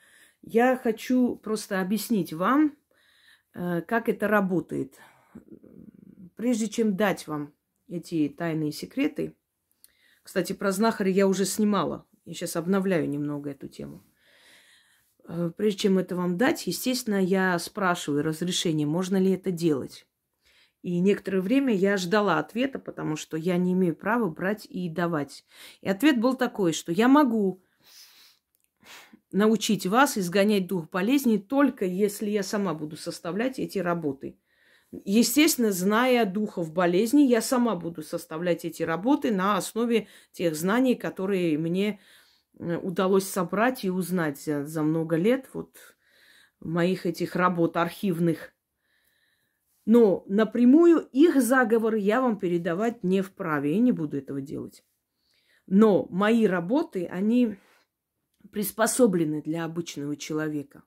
[0.43, 2.82] я хочу просто объяснить вам, Э,
[3.53, 4.99] как это работает.
[6.35, 7.53] Прежде чем дать вам
[7.87, 9.35] эти тайные секреты,
[10.23, 12.07] кстати, про знахаря я уже снимала.
[12.25, 14.03] Я сейчас обновляю немного эту тему.
[15.27, 20.07] Э, прежде чем это вам дать, естественно, я спрашиваю разрешение, можно ли это делать.
[20.81, 25.45] И некоторое время я ждала ответа, потому что я не имею права брать и давать.
[25.81, 27.62] И ответ был такой, что я могу
[29.33, 34.37] научить вас изгонять дух болезни только если я сама буду составлять эти работы.
[34.91, 41.57] Естественно, зная духов болезни, я сама буду составлять эти работы на основе тех знаний, которые
[41.57, 41.99] мне
[42.59, 45.75] э, удалось собрать и узнать за, за много лет вот
[46.59, 48.53] моих этих работ архивных.
[49.85, 54.85] Но напрямую их заговоры я вам передавать не вправе и не буду этого делать.
[55.65, 57.57] Но мои работы, они
[58.51, 60.83] приспособлены для обычного человека.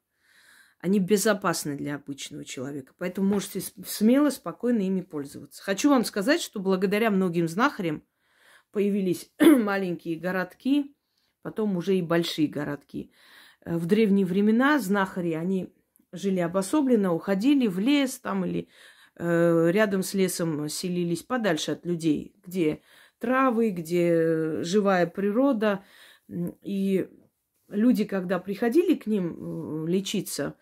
[0.78, 2.92] Они безопасны для обычного человека.
[2.98, 5.62] Поэтому можете смело, спокойно ими пользоваться.
[5.62, 8.04] Хочу вам сказать, что благодаря многим знахарям
[8.72, 10.94] появились маленькие городки,
[11.42, 13.10] потом уже и большие городки.
[13.64, 15.72] Э, в древние времена знахари, они
[16.12, 18.68] жили обособленно, уходили в лес там или
[19.16, 22.82] э, рядом с лесом селились подальше от людей, где
[23.18, 25.84] травы, где живая природа.
[26.62, 27.08] И
[27.68, 30.56] люди, когда приходили к ним лечиться,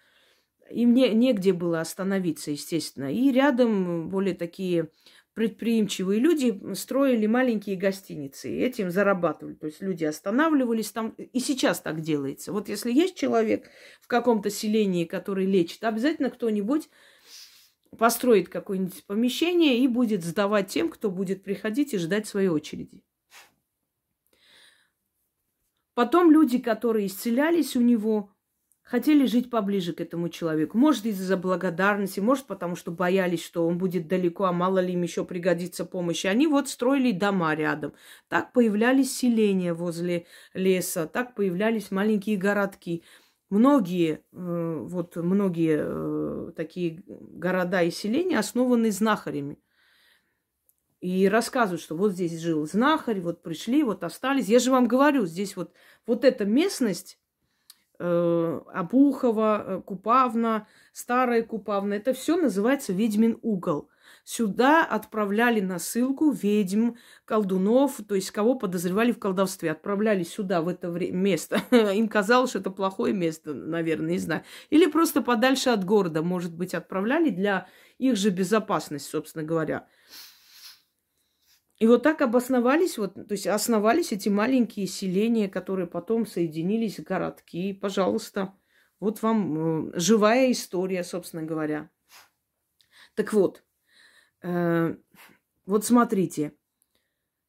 [0.71, 3.13] им не, негде было остановиться, естественно.
[3.13, 4.91] И рядом более такие
[5.35, 9.55] предприимчивые люди строили маленькие гостиницы и этим зарабатывали.
[9.55, 11.11] То есть люди останавливались там.
[11.11, 12.53] И сейчас так делается.
[12.53, 13.69] Вот если есть человек
[14.01, 16.89] в каком-то селении, который лечит, обязательно кто-нибудь
[17.99, 23.03] построит какое-нибудь помещение и будет сдавать тем, кто будет приходить и ждать своей очереди.
[25.95, 28.35] Потом люди, которые исцелялись у него,
[28.85, 30.77] хотели жить поближе к этому человеку.
[30.77, 35.03] Может, из-за благодарности, может, потому что боялись, что он будет далеко, а мало ли им
[35.03, 36.25] еще пригодится помощь.
[36.25, 37.95] И они вот строили дома рядом.
[38.29, 43.03] Так появлялись селения возле леса, так появлялись маленькие городки.
[43.51, 49.59] Многие, э, вот многие э, такие города и селения основаны знахарями.
[51.05, 54.49] И рассказывают, что вот здесь жил знахарь, вот пришли, вот остались.
[54.49, 55.71] Я же вам говорю, здесь вот,
[56.07, 57.19] вот эта местность,
[57.99, 63.91] э, Обухова, э, Купавна, Старая Купавна, это все называется ведьмин угол.
[64.25, 66.93] Сюда отправляли на ссылку ведьм,
[67.27, 69.73] колдунов, то есть кого подозревали в колдовстве.
[69.73, 71.61] Отправляли сюда, в это место.
[71.71, 74.43] Им казалось, что это плохое место, наверное, не знаю.
[74.71, 79.87] Или просто подальше от города, может быть, отправляли для их же безопасности, собственно говоря.
[81.85, 87.03] И вот так обосновались, вот, то есть основались эти маленькие селения, которые потом соединились в
[87.03, 87.75] городки.
[87.75, 88.55] Пожалуйста,
[89.01, 91.91] вот вам э, живая история, собственно говоря.
[93.15, 93.63] Так вот,
[94.45, 94.95] Э,
[95.65, 96.53] вот смотрите,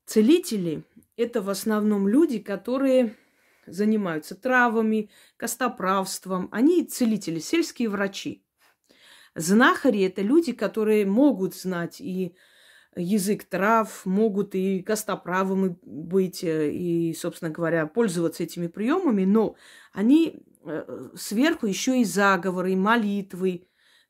[0.05, 0.83] целители–
[1.17, 3.15] это в основном люди, которые
[3.67, 6.47] занимаются травами, костоправством.
[6.53, 8.45] Они целители, сельские врачи.
[9.35, 12.37] Знахари– это люди, которые могут знать и
[12.95, 19.55] язык трав, могут и костоправым быть, э, и, собственно говоря, пользоваться этими приемами, но
[19.93, 23.67] они э, сверху еще и заговоры, и молитвы,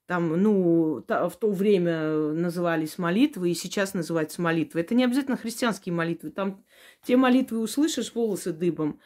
[0.08, 4.82] там, ну, в то время назывались молитвы, и сейчас называются молитвы.
[4.82, 6.30] Это не обязательно христианские молитвы.
[6.30, 6.64] Там
[7.04, 9.00] те молитвы услышишь, волосы дыбом.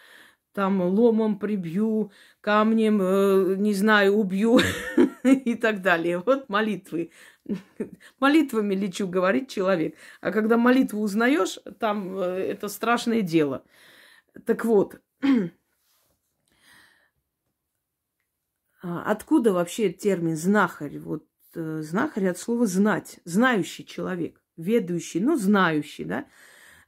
[0.54, 2.12] Там ломом прибью,
[2.42, 4.60] камнем, э, не знаю, убью
[5.24, 6.20] и так далее.
[6.20, 7.12] Вот молитвы.
[8.20, 9.96] Молитвами лечу, говорит человек.
[10.22, 13.64] А когда молитву узнаешь, там э, это страшное дело.
[14.46, 15.02] Так вот,
[18.82, 21.00] А откуда вообще термин знахарь?
[21.00, 26.28] Вот э, знахарь от слова знать, знающий человек, ведущий, ну, знающий, да,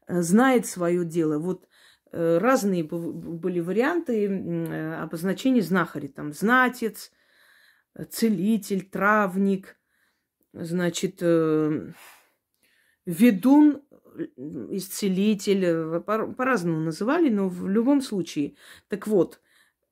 [0.08, 1.38] э, знает свое дело.
[1.38, 1.68] Вот
[2.14, 4.28] разные были варианты
[4.98, 6.10] обозначения знахаря.
[6.10, 7.10] Там знатец,
[8.10, 9.78] целитель, травник,
[10.54, 11.22] значит,
[13.06, 13.82] ведун,
[14.38, 18.56] исцелитель, по-разному называли, но в любом случае.
[18.90, 19.42] Так вот,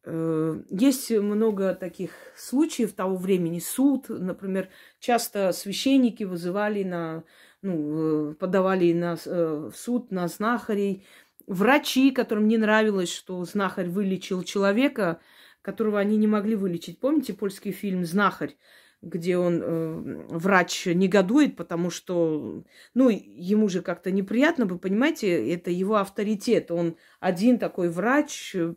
[0.06, 3.60] Э, есть много таких случаев того времени.
[3.60, 7.24] Суд, например, часто священники вызывали на,
[7.62, 11.06] ну, э, подавали на, э, в суд на знахарей.
[11.48, 15.20] Врачи, которым не нравилось, что знахарь вылечил человека,
[15.62, 17.00] которого они не могли вылечить.
[17.00, 18.56] Помните польский фильм «Знахарь»?
[19.02, 25.72] где он, э, врач, негодует, потому что, ну, ему же как-то неприятно, вы понимаете, это
[25.72, 26.70] его авторитет.
[26.70, 28.74] Он один такой врач э,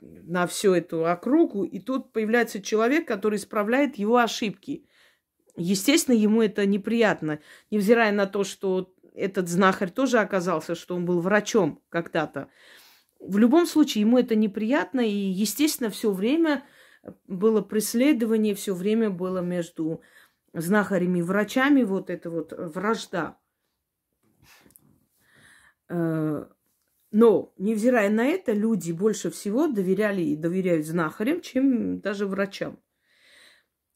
[0.00, 4.84] на всю эту округу, и тут появляется человек, который исправляет его ошибки.
[5.56, 7.40] Естественно, ему это неприятно,
[7.70, 12.48] невзирая на то, что этот знахарь тоже оказался, что он был врачом когда-то.
[13.22, 16.64] В любом случае, ему это неприятно, и, естественно, все время
[17.28, 20.02] было преследование, все время было между
[20.52, 23.38] знахарями и врачами вот эта вот вражда.
[25.88, 26.46] Э,
[27.12, 32.80] но, невзирая на это, люди больше всего доверяли и доверяют знахарям, чем даже врачам.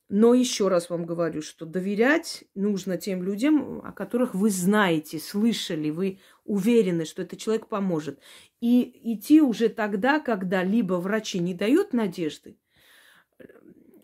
[0.08, 5.90] Но еще раз вам говорю, что доверять нужно тем людям, о которых вы знаете, слышали,
[5.90, 8.20] вы уверены, что этот человек поможет.
[8.60, 12.56] И идти уже тогда, когда либо врачи не дают надежды,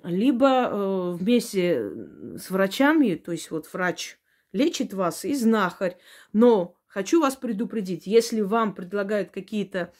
[0.02, 1.92] либо э, вместе
[2.36, 4.18] с врачами, то есть вот врач
[4.52, 5.96] лечит вас и знахарь.
[6.32, 9.92] Но хочу вас предупредить, если вам предлагают какие-то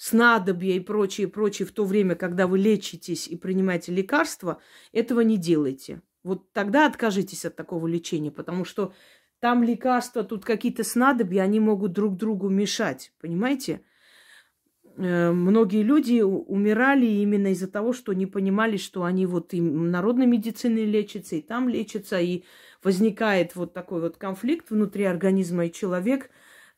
[0.00, 4.58] снадобья и прочее, прочее в то время, когда вы лечитесь и принимаете лекарства,
[4.92, 6.00] этого не делайте.
[6.22, 8.94] Вот тогда откажитесь от такого лечения, потому что
[9.40, 13.82] там лекарства, тут какие-то снадобья, они могут друг другу мешать, понимаете?
[14.96, 20.24] Э, многие люди умирали именно из-за того, что не понимали, что они вот и народной
[20.24, 22.44] медициной лечатся, и там лечатся, и
[22.82, 26.30] возникает вот такой вот конфликт внутри организма, и человек,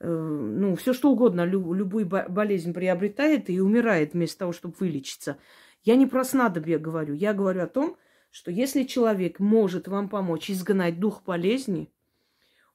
[0.05, 5.39] ну, все что угодно, любую болезнь приобретает и умирает вместо того, чтобы вылечиться.
[5.85, 7.97] Я не про снадобье говорю, я говорю о том,
[8.31, 11.93] что если человек может вам помочь изгнать дух болезни,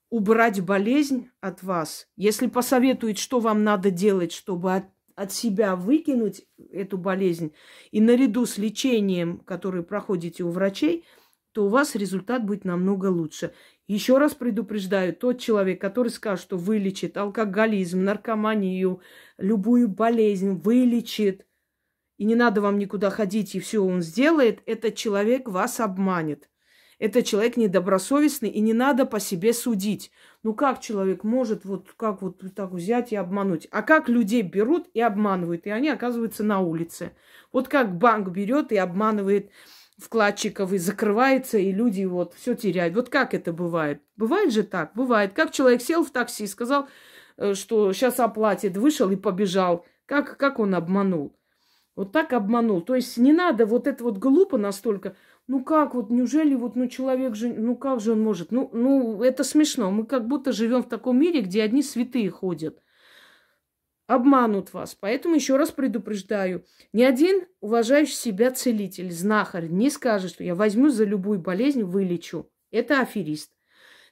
[0.10, 4.86] убрать болезнь от вас, если посоветует, что вам надо делать, чтобы от,
[5.16, 7.54] от себя выкинуть эту болезнь,
[7.92, 11.06] и наряду с лечением, которое проходите у врачей,
[11.58, 13.52] то у вас результат будет намного лучше.
[13.88, 19.02] Еще раз предупреждаю, тот человек, который скажет, что вылечит алкоголизм, наркоманию,
[19.40, 21.48] любую болезнь, вылечит,
[22.20, 26.48] и не надо вам никуда ходить, и все он сделает, этот человек вас обманет.
[27.00, 30.12] Этот человек недобросовестный, и не надо по себе судить.
[30.44, 33.68] Ну как человек может вот как вот так взять и обмануть?
[33.72, 37.14] А как людей берут и обманывают, и они оказываются на улице?
[37.52, 39.50] Вот как банк берет и обманывает
[39.98, 42.96] вкладчиков и закрывается, и люди вот все теряют.
[42.96, 44.02] Вот как это бывает?
[44.16, 44.92] Бывает же так?
[44.96, 45.34] Бывает.
[45.34, 46.88] Как человек сел в такси, сказал,
[47.38, 49.86] э, что сейчас оплатит, вышел и побежал.
[50.06, 51.36] Как, как он обманул?
[51.96, 52.82] Вот так обманул.
[52.82, 55.16] То есть не надо вот это вот глупо настолько.
[55.48, 58.52] Ну как вот, неужели вот, ну человек же, ну как же он может?
[58.52, 59.90] Ну, ну это смешно.
[59.90, 62.82] Мы как будто живем в таком мире, где одни святые ходят.
[64.08, 64.96] Обманут вас.
[64.96, 66.66] Поэтому еще раз предупреждаю.
[66.94, 72.50] Ни один уважающий себя целитель, знахарь не скажет, что я возьму за любую болезнь, вылечу.
[72.72, 73.52] Это аферист.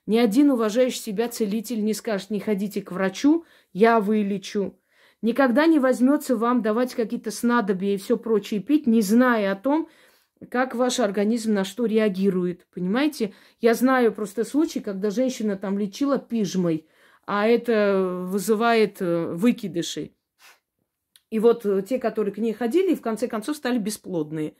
[0.05, 4.77] Ни один уважающий себя целитель не скажет, не ходите к врачу, я вылечу
[5.25, 9.89] никогда не возьмется вам давать какие-то снадобья и все прочее пить, не зная о том,
[10.49, 12.67] как ваш организм на что реагирует.
[12.73, 13.33] Понимаете?
[13.59, 16.87] Я знаю просто случай, когда женщина там лечила пижмой,
[17.25, 20.11] а это вызывает э, выкидыши.
[21.31, 24.55] И вот э, те, которые к ней ходили, в конце концов стали бесплодные.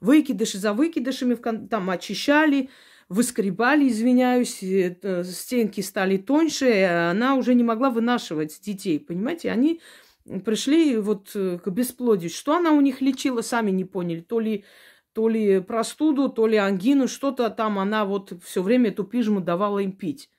[0.00, 1.34] Выкидыши за выкидышами
[1.66, 2.70] там очищали,
[3.08, 9.52] выскребали, извиняюсь, э, стенки стали тоньше, она уже не могла вынашивать детей, понимаете?
[9.52, 9.80] Они
[10.44, 12.30] пришли вот к бесплодию.
[12.30, 14.20] Что она у них лечила, сами не поняли.
[14.20, 14.64] То ли,
[15.12, 19.78] то ли простуду, то ли ангину, что-то там она вот все время эту пижму давала
[19.78, 20.30] им пить.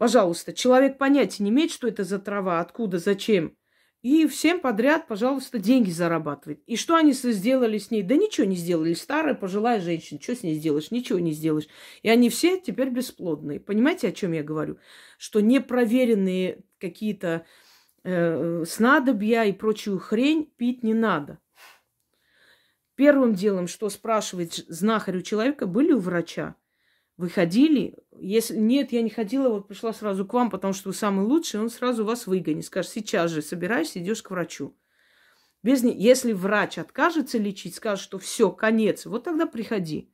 [0.00, 3.54] Пожалуйста, человек понятия не имеет, что это за трава, откуда, зачем.
[4.00, 6.62] И всем подряд, пожалуйста, деньги зарабатывает.
[6.64, 8.02] И что они сделали с ней?
[8.02, 8.94] Да ничего не сделали.
[8.94, 10.18] Старая пожилая женщина.
[10.18, 10.90] Что с ней сделаешь?
[10.90, 11.68] Ничего не сделаешь.
[12.00, 13.60] И они все теперь бесплодные.
[13.60, 14.78] Понимаете, о чем я говорю?
[15.18, 17.44] Что непроверенные какие-то
[18.02, 21.40] э, снадобья и прочую хрень пить не надо.
[22.94, 26.56] Первым делом, что спрашивает знахарь у человека, были у врача.
[27.18, 27.98] Вы ходили?
[28.20, 31.60] Если нет, я не ходила, вот пришла сразу к вам, потому что вы самый лучший,
[31.60, 32.64] он сразу вас выгонит.
[32.64, 34.74] Скажет, сейчас же собираешься, идешь к врачу.
[35.62, 35.82] Без.
[35.82, 40.10] Если врач откажется лечить, скажет, что все, конец, вот тогда приходи.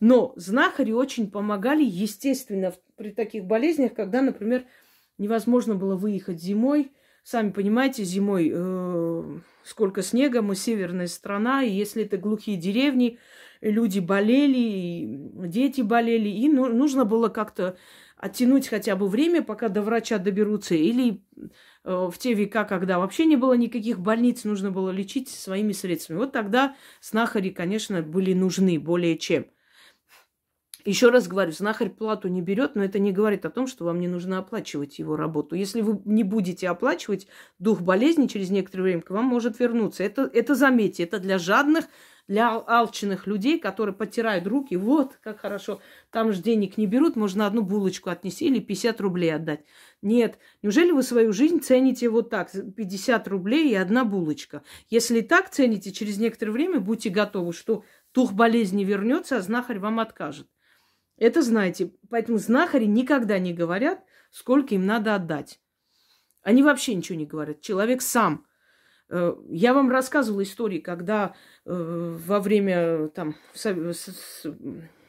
[0.00, 4.66] Но знахари очень помогали, естественно, при таких болезнях, когда, например,
[5.18, 6.92] невозможно было выехать зимой.
[7.22, 13.18] Сами понимаете, зимой э, сколько снега, мы северная страна, и если это глухие деревни,
[13.60, 17.76] люди болели, дети болели, и ну, нужно было как-то
[18.16, 21.22] оттянуть хотя бы время, пока до врача доберутся, или
[21.84, 26.18] э, в те века, когда вообще не было никаких больниц, нужно было лечить своими средствами.
[26.18, 29.46] Вот тогда знахари, конечно, были нужны более чем.
[30.86, 33.98] Еще раз говорю, знахарь плату не берет, но это не говорит о том, что вам
[33.98, 35.56] не нужно оплачивать его работу.
[35.56, 37.26] Если вы не будете оплачивать,
[37.58, 40.04] дух болезни через некоторое время к вам может вернуться.
[40.04, 41.86] Это, это заметьте, это для жадных,
[42.28, 44.76] для алчных людей, которые потирают руки.
[44.76, 45.80] Вот, как хорошо.
[46.10, 49.64] Там же денег не берут, можно одну булочку отнести или 50 рублей отдать.
[50.02, 50.38] Нет.
[50.62, 52.50] Неужели вы свою жизнь цените вот так?
[52.52, 54.62] 50 рублей и одна булочка.
[54.90, 60.00] Если так цените, через некоторое время будьте готовы, что дух болезни вернется, а знахарь вам
[60.00, 60.48] откажет.
[61.16, 61.92] Это знаете.
[62.10, 65.60] Поэтому знахари никогда не говорят, сколько им надо отдать.
[66.42, 67.60] Они вообще ничего не говорят.
[67.60, 68.46] Человек сам.
[69.08, 71.34] Э, я вам рассказывала истории, когда
[71.66, 73.34] во время там,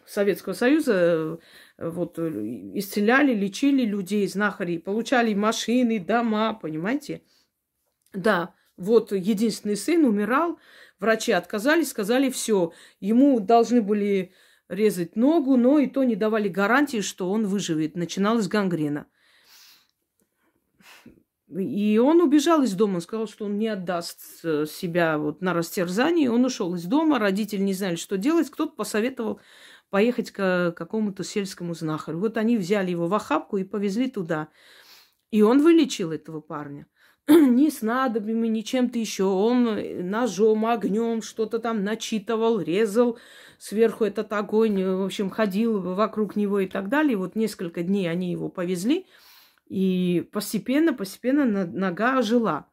[0.06, 1.40] Советского Союза
[1.78, 7.22] э, вот, исцеляли, лечили людей, знахари, получали машины, дома, понимаете?
[8.14, 10.58] Да, вот единственный сын умирал,
[11.00, 14.34] врачи отказались, сказали, все, ему должны были
[14.70, 17.96] резать ногу, но и то не давали гарантии, что он выживет.
[17.96, 19.06] Начиналась гангрена.
[21.50, 26.30] И он убежал из дома, сказал, что он не отдаст э, себя вот на растерзание.
[26.30, 28.50] Он ушел из дома, родители не знали, что делать.
[28.50, 29.40] Кто-то посоветовал
[29.90, 32.20] поехать к какому-то сельскому знахарю.
[32.20, 34.50] Вот они взяли его в охапку и повезли туда.
[35.32, 36.86] И он вылечил этого парня.
[37.28, 39.26] ни с надобьями, ни чем-то еще.
[39.26, 43.18] Он ножом, огнем что-то там начитывал, резал.
[43.58, 47.18] Сверху этот огонь, в общем, ходил вокруг него и так далее.
[47.18, 49.08] Вот несколько дней они его повезли.
[49.70, 52.70] И постепенно, постепенно нога ожила.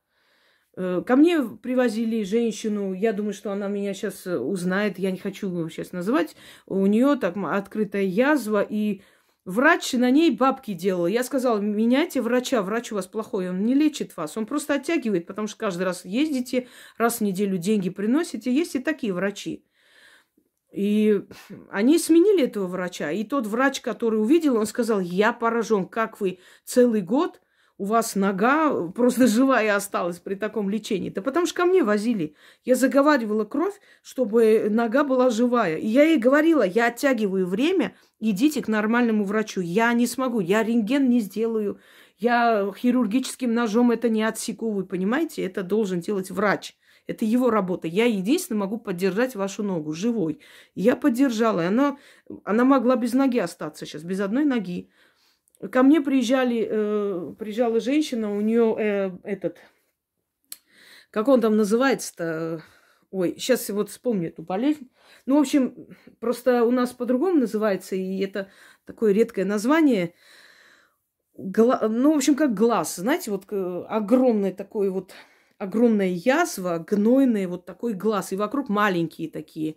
[0.77, 5.69] Э, ко мне привозили женщину, я думаю, что она меня сейчас узнает, я не хочу
[5.69, 6.37] сейчас называть.
[6.67, 9.03] У нее так открытая язва, и
[9.45, 11.07] Врач на ней бабки делал.
[11.07, 15.27] Я сказала, меняйте врача, врач у вас плохой, он не лечит вас, он просто оттягивает,
[15.27, 18.51] потому что каждый раз ездите, раз в неделю деньги приносите.
[18.51, 19.67] Есть и такие врачи.
[20.75, 21.22] И
[21.70, 23.12] они сменили этого врача.
[23.12, 27.41] И тот врач, который увидел, он сказал, я поражен, как вы целый год
[27.77, 31.11] у вас нога просто живая осталась при таком лечении.
[31.11, 32.35] Да потому что ко мне возили.
[32.64, 35.77] Я заговаривала кровь, чтобы нога была живая.
[35.77, 39.61] И я ей говорила, я оттягиваю время, идите к нормальному врачу.
[39.61, 41.81] Я не смогу, я рентген не сделаю.
[42.18, 45.43] Я хирургическим ножом это не отсеку, вы понимаете?
[45.43, 46.77] Это должен делать врач.
[47.07, 47.87] Это его работа.
[47.87, 50.41] Я единственное могу поддержать вашу ногу живой.
[50.75, 51.99] Я поддержала, и она,
[52.45, 54.91] она могла без ноги остаться сейчас, без одной ноги.
[55.71, 59.59] Ко мне приезжали, э, приезжала женщина, у нее э, этот,
[61.11, 62.63] как он там называется-то,
[63.11, 64.91] ой, сейчас вот вспомню эту болезнь.
[65.27, 65.87] Ну, в общем,
[66.21, 68.51] просто у нас по-другому называется, и это
[68.85, 70.15] такое редкое название.
[71.37, 71.87] Гла...
[71.89, 75.13] Ну, в общем, как глаз, знаете, вот э, огромный такой вот,
[75.59, 79.77] огромная язва, гнойный вот такой глаз, и вокруг маленькие такие.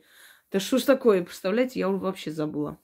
[0.51, 2.80] Да что ж такое, представляете, я вообще забыла.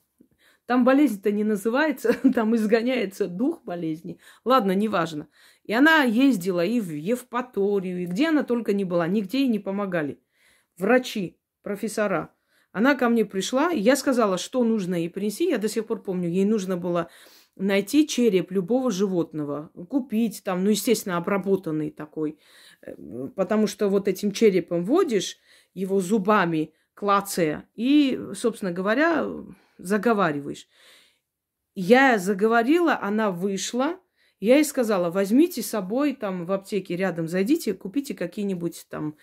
[0.66, 4.18] Там болезнь-то не называется, там изгоняется дух болезни.
[4.44, 5.28] Ладно, неважно.
[5.64, 9.58] И она ездила и в Евпаторию, и где она только не была, нигде ей не
[9.58, 10.20] помогали.
[10.78, 12.34] Врачи, профессора.
[12.72, 15.48] Она ко мне пришла, и я сказала, что нужно ей принести.
[15.48, 17.08] Я до сих пор помню, ей нужно было
[17.56, 22.38] найти череп любого животного, купить там, ну, естественно, обработанный такой,
[23.36, 25.38] потому что вот этим черепом водишь
[25.74, 29.26] его зубами, клацая, и, собственно говоря,
[29.78, 30.68] заговариваешь.
[31.74, 33.98] Я заговорила, она вышла.
[34.38, 39.16] Я ей сказала, возьмите с собой там в аптеке рядом, зайдите, купите какие-нибудь там,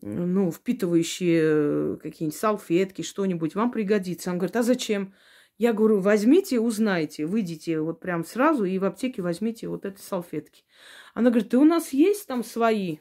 [0.00, 4.30] ну, впитывающие э, какие-нибудь салфетки, что-нибудь, вам пригодится.
[4.30, 5.14] Она говорит, а зачем?
[5.60, 10.64] Я говорю, возьмите, узнайте, выйдите вот прям сразу и в аптеке возьмите вот эти салфетки.
[11.12, 12.96] Она говорит, да у нас есть там свои.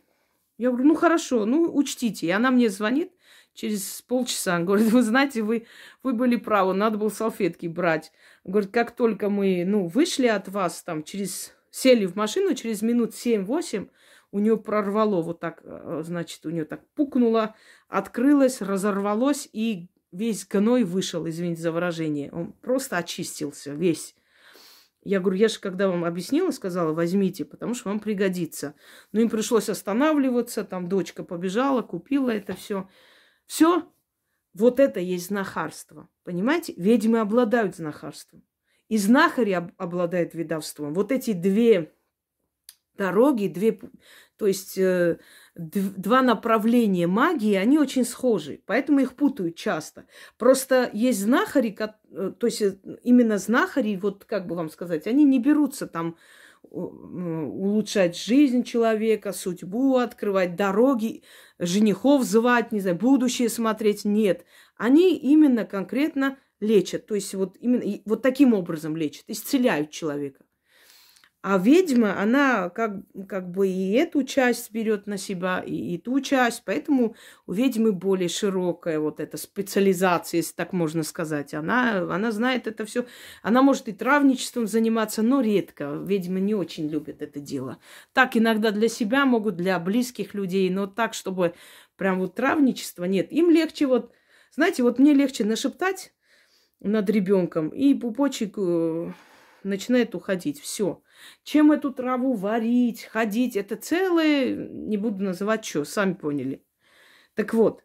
[0.57, 2.27] Я говорю, ну хорошо, ну учтите.
[2.27, 3.13] И она мне звонит,
[3.53, 4.57] через полчаса.
[4.57, 5.67] Он говорит, вы знаете, вы,
[6.03, 8.11] вы были правы, надо было салфетки брать.
[8.43, 12.81] Он говорит, как только мы, ну, вышли от вас, там, через, сели в машину, через
[12.81, 13.87] минут 7-8,
[14.33, 17.55] у нее прорвало вот так, э, значит, у нее так пукнуло,
[17.87, 22.31] открылось, разорвалось, и весь гной вышел, извините за выражение.
[22.31, 24.15] Он просто очистился весь.
[25.01, 28.75] Я говорю, я же когда вам объяснила, сказала, возьмите, потому что вам пригодится.
[29.11, 32.89] Но им пришлось останавливаться, там дочка побежала, купила это все.
[33.45, 33.91] Все,
[34.53, 36.09] вот это есть знахарство.
[36.23, 36.73] Понимаете?
[36.75, 38.43] Ведьмы обладают знахарством.
[38.89, 40.93] И знахари об- обладают ведовством.
[40.93, 41.93] Вот эти две
[42.95, 43.79] дороги, две,
[44.39, 45.17] то есть э,
[45.55, 50.05] два направления магии, они очень схожи, поэтому их путают часто.
[50.37, 55.25] Просто есть знахари, э, то есть э, именно знахари, вот как бы вам сказать, они
[55.25, 56.15] не берутся там
[56.71, 61.23] улучшать жизнь человека, судьбу открывать, дороги,
[61.57, 64.05] женихов звать, не знаю, будущее смотреть.
[64.05, 64.45] Нет.
[64.77, 67.07] Они именно конкретно лечат.
[67.07, 70.45] То есть вот именно вот таким образом лечат, исцеляют человека.
[71.41, 72.97] А ведьма, она как,
[73.29, 76.63] как бы и эту часть берет на себя, и, и ту часть.
[76.65, 77.15] Поэтому
[77.47, 81.53] у ведьмы более широкая вот эта специализация, если так можно сказать.
[81.53, 83.05] Она, она знает это все.
[83.41, 86.03] Она может и травничеством заниматься, но редко.
[86.05, 87.77] Ведьмы не очень любят это дело.
[88.11, 91.53] Так иногда для себя могут, для близких людей, но так, чтобы
[91.95, 93.31] прям вот травничество нет.
[93.31, 94.11] Им легче вот,
[94.53, 96.11] знаете, вот мне легче нашептать
[96.81, 99.13] над ребенком, и пупочек э,
[99.63, 100.59] начинает уходить.
[100.59, 101.01] Все.
[101.43, 106.63] Чем эту траву варить, ходить, это целое, не буду называть что, сами поняли.
[107.33, 107.83] Так вот,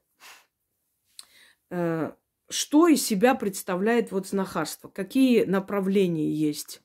[1.71, 2.13] э,
[2.51, 4.89] что из себя представляет вот знахарство?
[4.89, 6.83] Какие направления есть?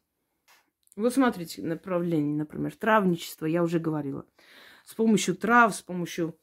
[0.95, 4.25] Вот смотрите, направление, например, травничество, я уже говорила.
[4.85, 6.38] С помощью трав, с помощью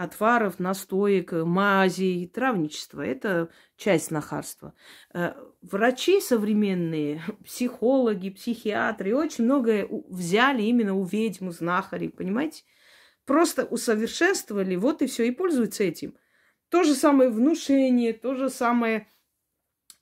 [0.00, 3.02] отваров, настоек, мазей, травничества.
[3.02, 4.72] Это часть нахарства.
[5.12, 12.64] Э, врачи современные, психологи, психиатры очень многое взяли именно у ведьм, знахарей, понимаете?
[13.26, 16.14] Просто усовершенствовали, вот и все, и пользуются этим.
[16.70, 19.06] То же самое внушение, то же самое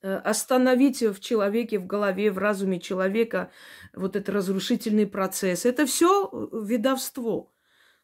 [0.01, 3.51] э, остановить в человеке, в голове, в разуме человека
[3.94, 5.66] вот этот разрушительный процесс.
[5.66, 7.53] Это все ведовство.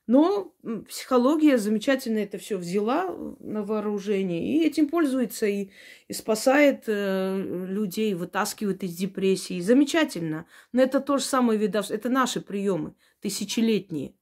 [0.07, 0.55] Но
[0.87, 3.07] психология замечательно это все взяла
[3.41, 5.71] на вооружение и этим пользуется и,
[6.09, 9.61] и спасает э, людей, вытаскивает из депрессии.
[9.61, 10.47] Замечательно.
[10.73, 11.95] Но это то же самое видовство.
[11.95, 14.15] Это наши приемы, тысячелетние.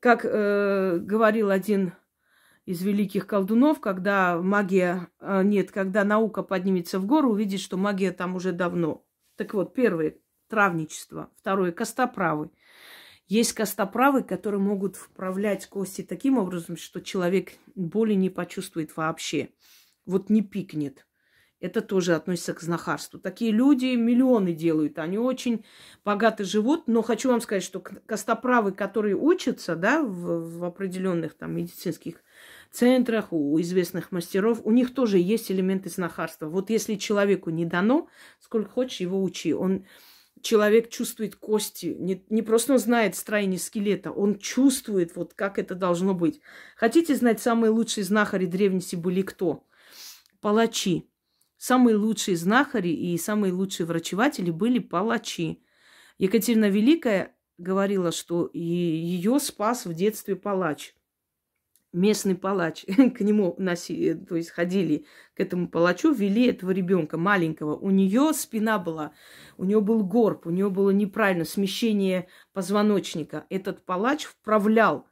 [0.00, 1.94] Как э, говорил один
[2.66, 8.12] из великих колдунов, когда магия, э, нет, когда наука поднимется в гору, увидит, что магия
[8.12, 9.02] там уже давно.
[9.36, 10.16] Так вот, первое–
[10.48, 12.50] травничество, второе– костоправы–
[13.28, 19.50] есть костоправы, которые могут вправлять кости таким образом, что человек боли не почувствует вообще.
[20.06, 21.06] Вот не пикнет.
[21.60, 23.18] Это тоже относится к знахарству.
[23.18, 24.98] Такие люди миллионы делают.
[24.98, 25.64] Они очень
[26.04, 26.86] богато живут.
[26.86, 32.22] Но хочу вам сказать, что костоправы, которые учатся да, в, в определенных там, медицинских
[32.70, 36.46] центрах, у известных мастеров, у них тоже есть элементы знахарства.
[36.46, 38.08] Вот если человеку не дано,
[38.38, 39.52] сколько хочешь, его учи.
[39.52, 39.84] Он
[40.42, 45.74] человек чувствует кости, не, не просто он знает строение скелета, он чувствует, вот как это
[45.74, 46.40] должно быть.
[46.76, 49.64] Хотите знать, самые лучшие знахари древности были кто?
[50.40, 51.08] Палачи.
[51.56, 55.62] Самые лучшие знахари и самые лучшие врачеватели были палачи.
[56.18, 60.94] Екатерина Великая говорила, что ее спас в детстве палач
[61.92, 67.76] местный палач к нему носи, то есть ходили к этому палачу, вели этого ребенка маленького.
[67.76, 69.12] У нее спина была,
[69.56, 73.46] у нее был горб, у нее было неправильно смещение позвоночника.
[73.50, 75.06] Этот палач вправлял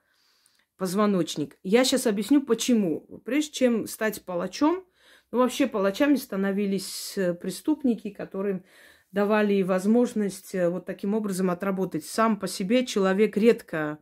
[0.76, 1.58] позвоночник.
[1.62, 3.20] Я сейчас объясню, почему.
[3.24, 4.84] Прежде чем стать палачом,
[5.32, 8.64] ну вообще палачами становились э, преступники, которым
[9.10, 12.04] давали возможность э, вот таким образом отработать.
[12.04, 13.98] Сам по себе человек редко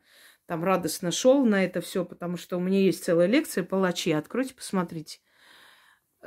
[0.47, 4.13] там радостно шел на это все, потому что у меня есть целая лекция «Палачи».
[4.13, 5.19] Откройте, посмотрите.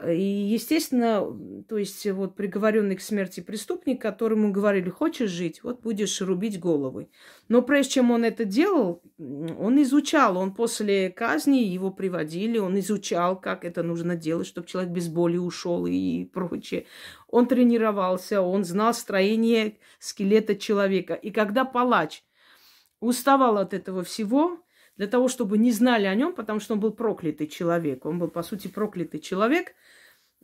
[0.05, 1.25] И, естественно,
[1.67, 7.09] то есть вот приговоренный к смерти преступник, которому говорили, хочешь жить, вот будешь рубить головы.
[7.47, 13.41] Но прежде чем он это делал, он изучал, он после казни его приводили, он изучал,
[13.41, 16.85] как это нужно делать, чтобы человек без боли ушел и прочее.
[17.27, 21.15] Он тренировался, он знал строение скелета человека.
[21.15, 22.23] И когда палач
[22.99, 24.59] уставал от этого всего,
[24.97, 28.05] для того, чтобы не знали о нем, потому что он был проклятый человек.
[28.05, 29.73] Он был, по сути, проклятый человек.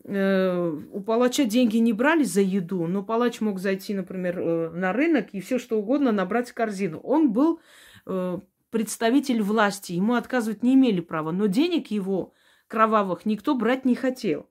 [0.05, 4.93] Э, у палача деньги не брали за еду, но палач мог зайти, например, э, на
[4.93, 6.99] рынок и все что угодно набрать в корзину.
[6.99, 7.59] Он был
[8.05, 8.39] э,
[8.69, 12.33] представитель власти, ему отказывать не имели права, но денег его
[12.67, 14.49] кровавых никто брать не хотел.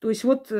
[0.00, 0.52] То есть вот,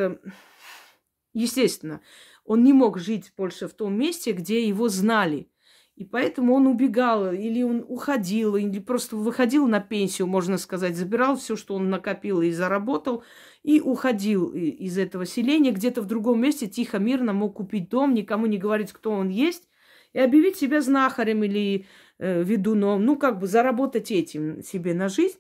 [1.35, 2.01] естественно,
[2.45, 5.51] он не мог жить больше в том месте, где его знали–
[5.97, 11.37] и поэтому он убегал, или он уходил, или просто выходил на пенсию, можно сказать, забирал
[11.37, 13.25] все, что он накопил и заработал,
[13.63, 18.45] и уходил из этого селения, где-то в другом месте тихо, мирно мог купить дом, никому
[18.45, 19.71] не говорить, кто он есть,
[20.13, 21.87] и объявить себя знахарем или
[22.19, 25.39] э, ведуном, ну, как бы заработать этим себе на жизнь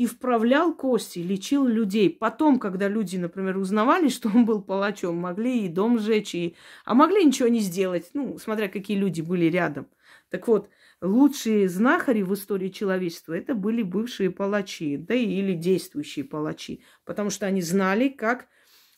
[0.00, 2.08] и вправлял кости, лечил людей.
[2.08, 6.56] Потом, когда люди, например, узнавали, что он был палачом, могли и дом сжечь, и...
[6.86, 9.88] а могли ничего не сделать, ну, смотря какие люди были рядом.
[10.30, 10.70] Так вот,
[11.02, 17.28] лучшие знахари в истории человечества это были бывшие палачи, да и или действующие палачи, потому
[17.28, 18.46] что они знали, как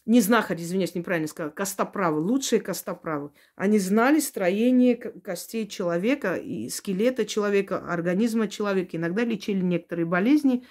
[0.05, 3.31] не знахари, извиняюсь, неправильно сказала, костоправы, лучшие костоправы.
[3.55, 8.97] Они знали строение костей человека и скелета человека, организма человека.
[8.97, 10.65] Иногда лечили некоторые болезни,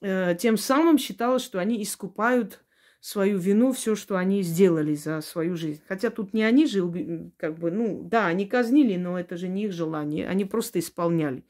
[0.00, 2.62] тем самым считалось, что они искупают
[3.00, 5.82] свою вину, все, что они сделали за свою жизнь.
[5.88, 9.64] Хотя тут не они же, как бы, ну, да, они казнили, но это же не
[9.64, 11.44] их желание, они просто исполняли.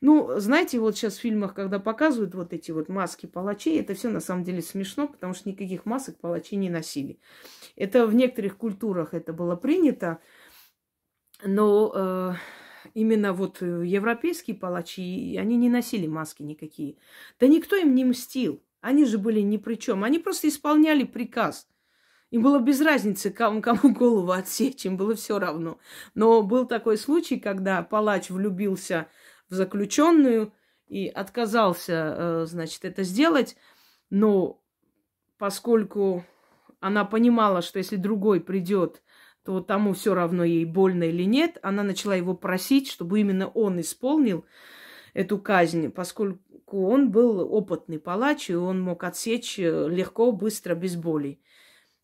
[0.00, 4.08] Ну, знаете, вот сейчас в фильмах, когда показывают вот эти вот маски палачей, это все
[4.08, 7.18] на самом деле смешно, потому что никаких масок палачи не носили.
[7.74, 10.18] Это в некоторых культурах это было принято,
[11.44, 12.32] но э,
[12.98, 16.96] именно вот э, европейские палачи, они не носили маски никакие.
[17.38, 18.62] Да никто им не мстил.
[18.80, 20.02] Они же были ни при чем.
[20.02, 21.68] Они просто исполняли приказ.
[22.30, 25.78] Им было без разницы, кому, кому голову отсечь, им было все равно.
[26.14, 29.08] Но был такой случай, когда палач влюбился
[29.48, 30.52] в заключенную
[30.88, 33.56] и отказался, э, значит, это сделать.
[34.10, 34.60] Но
[35.38, 36.24] поскольку
[36.80, 39.02] она понимала, что если другой придет
[39.48, 41.56] то тому все равно ей больно или нет.
[41.62, 44.44] Она начала его просить, чтобы именно он исполнил
[45.14, 50.96] эту казнь, поскольку он был опытный палач, и он мог отсечь э, легко, быстро, без
[50.96, 51.40] боли.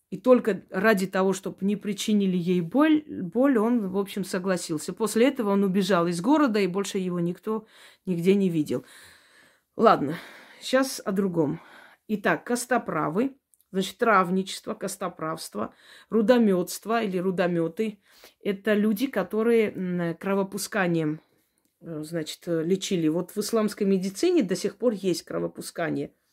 [0.08, 4.94] И только ради того, чтобы не причинили ей боль, боль, он, в общем, согласился.
[4.94, 7.66] После этого он убежал из города, и больше его никто
[8.06, 8.86] нигде не видел.
[9.76, 10.14] Ладно,
[10.62, 11.60] сейчас о другом.
[12.08, 13.36] Итак, костоправы
[13.74, 15.74] Значит, травничество, костоправство,
[16.08, 17.98] рудометство или рудометы–
[18.40, 21.20] это люди, которые кровопусканием,
[21.80, 23.08] э, значит, лечили.
[23.08, 26.12] Вот в исламской медицине до сих пор есть кровопускание–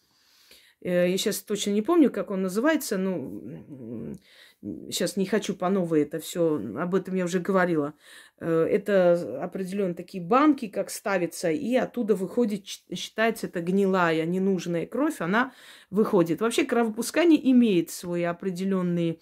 [0.81, 4.17] Э, я сейчас точно не помню, как он называется, ну,
[4.61, 7.93] сейчас не хочу по новой это все, об этом я уже говорила.
[8.39, 15.21] Э, это определенно такие банки, как ставится, и оттуда выходит, считается, это гнилая, ненужная кровь,
[15.21, 15.53] она
[15.89, 16.41] выходит.
[16.41, 19.21] Вообще кровопускание имеет свой определенный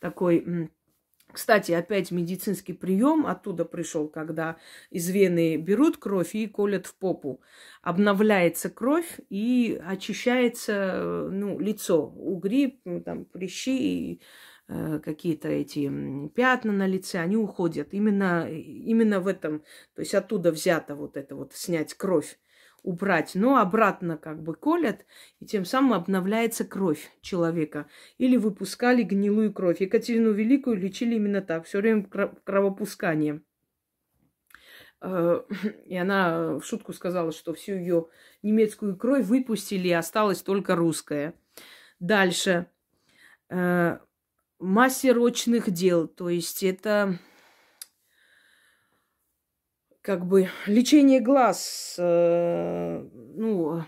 [0.00, 0.70] такой
[1.30, 4.56] кстати, опять медицинский прием оттуда пришел, когда
[4.90, 7.42] из вены берут кровь и колят в попу.
[7.82, 12.06] Обновляется кровь и очищается ну, лицо.
[12.06, 14.24] Угри, там, прыщи, э,
[14.68, 15.90] какие-то эти
[16.34, 17.88] пятна на лице, они уходят.
[17.92, 19.60] Именно, именно в этом,
[19.94, 22.38] то есть оттуда взято вот это вот, снять кровь
[22.82, 25.04] убрать, но обратно как бы колят,
[25.40, 27.86] и тем самым обновляется кровь человека.
[28.18, 29.80] Или выпускали гнилую кровь.
[29.80, 32.04] Екатерину Великую лечили именно так, все время
[32.44, 33.44] кровопусканием.
[35.00, 35.42] Э,
[35.86, 38.08] и она в шутку сказала, что всю ее
[38.42, 41.34] немецкую кровь выпустили, и осталась только русская.
[42.00, 42.66] Дальше.
[44.58, 47.18] Э, мастер очных дел, то есть это
[50.00, 53.84] как бы лечение глаз, э, ну,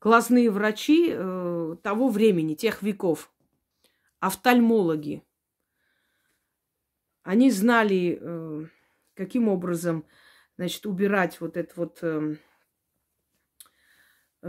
[0.00, 3.32] глазные врачи э, того времени, тех веков,
[4.18, 5.22] офтальмологи,
[7.22, 8.66] они знали, э,
[9.14, 10.04] каким образом,
[10.56, 12.36] значит, убирать вот это вот э,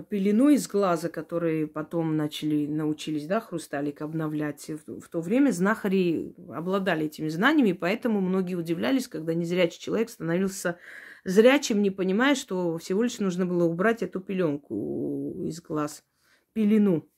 [0.10, 4.70] пелену из глаза, которые потом начали, научились, да, хрусталик обновлять.
[4.70, 10.80] В, в то время знахари обладали этими знаниями, поэтому многие удивлялись, когда незрячий человек становился
[11.26, 16.04] зрячим, не понимая, что всего лишь нужно было убрать эту пеленку из глаз,
[16.54, 17.10] пелену.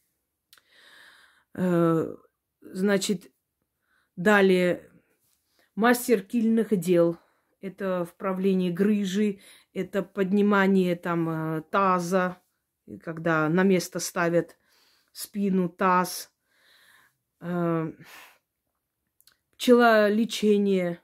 [1.53, 2.15] Э,
[2.61, 3.31] значит,
[4.15, 4.89] далее
[5.75, 7.17] мастер кильных дел.
[7.61, 9.39] Это вправление грыжи,
[9.73, 11.61] это поднимание там э,
[13.01, 14.57] когда на место ставят
[15.11, 16.31] спину, таз,
[17.39, 17.91] э,
[19.55, 20.99] пчелолечение.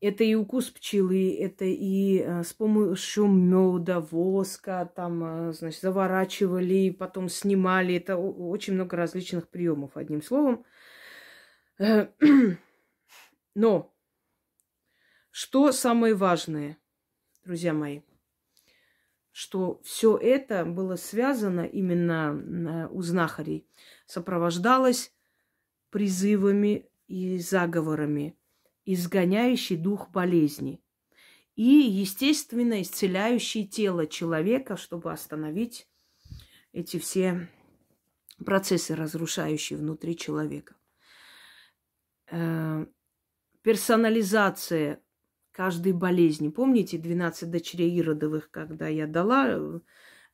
[0.00, 6.90] Это и укус пчелы, это и э, с помощью меда, воска, там, э, значит, заворачивали,
[6.90, 7.94] потом снимали.
[7.94, 10.66] Это очень много различных приемов, одним словом.
[13.54, 13.94] Но
[15.30, 16.76] что самое важное,
[17.44, 18.02] друзья мои–
[19.34, 23.66] что все это было связано именно у знахарей,
[24.06, 25.12] сопровождалось
[25.90, 28.38] призывами и заговорами,
[28.84, 30.80] изгоняющий дух болезни
[31.56, 35.88] и, естественно, исцеляющий тело человека, чтобы остановить
[36.72, 37.48] эти все
[38.46, 40.76] процессы, разрушающие внутри человека.
[42.30, 42.86] Э,
[43.62, 45.00] персонализация
[45.54, 46.48] каждой болезни.
[46.48, 49.80] Помните 12 дочерей Иродовых, когда я дала,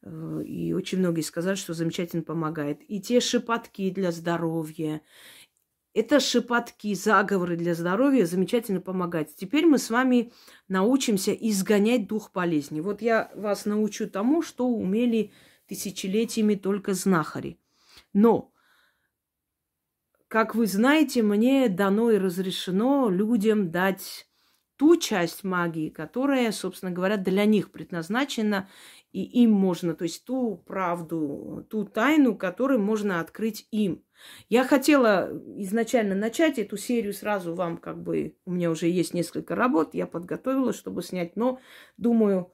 [0.02, 2.80] э, и очень многие сказали, что замечательно помогает.
[2.88, 5.02] И те шепотки для здоровья,
[5.92, 9.34] это шепотки, заговоры для здоровья замечательно помогают.
[9.34, 10.32] Теперь мы с вами
[10.68, 12.80] научимся изгонять дух болезни.
[12.80, 15.32] Вот я вас научу тому, что умели
[15.66, 17.60] тысячелетиями только знахари.
[18.14, 18.54] Но,
[20.28, 24.29] как вы знаете, мне дано и разрешено людям дать
[24.80, 28.70] ту часть магии, которая, собственно говоря, для них предназначена,
[29.12, 34.02] и им можно, то есть ту правду, ту тайну, которую можно открыть им.
[34.48, 39.54] Я хотела изначально начать эту серию сразу вам, как бы, у меня уже есть несколько
[39.54, 41.60] работ, я подготовила, чтобы снять, но
[41.98, 42.50] думаю,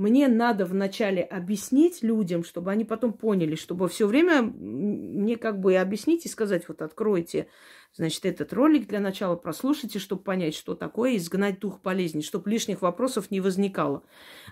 [0.00, 5.76] мне надо вначале объяснить людям, чтобы они потом поняли, чтобы все время мне как бы
[5.76, 7.48] объяснить и сказать, вот откройте,
[7.92, 12.80] значит, этот ролик для начала, прослушайте, чтобы понять, что такое изгнать дух болезни, чтобы лишних
[12.80, 14.02] вопросов не возникало.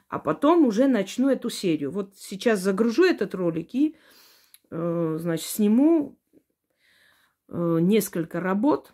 [0.09, 1.93] А потом уже начну эту серию.
[1.93, 3.97] Вот сейчас загружу этот ролик и,
[4.71, 6.19] э, значит, сниму
[7.49, 8.93] э, несколько работ,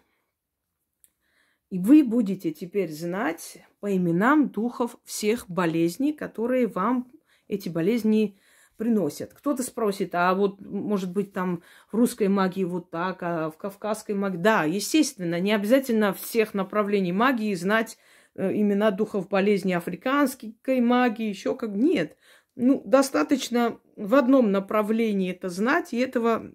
[1.71, 7.13] и вы будете теперь знать по именам духов всех болезней, которые вам
[7.49, 8.39] эти болезни
[8.79, 9.35] приносят.
[9.35, 11.63] Кто-то спросит, а вот, может быть, там
[11.93, 14.39] в русской магии вот так, а в кавказской магии...
[14.39, 17.99] Да, естественно, не обязательно всех направлений магии знать
[18.37, 21.69] э, имена духов болезней африканской магии, еще как...
[21.75, 22.17] Нет.
[22.57, 26.51] Ну, достаточно в одном направлении это знать, и этого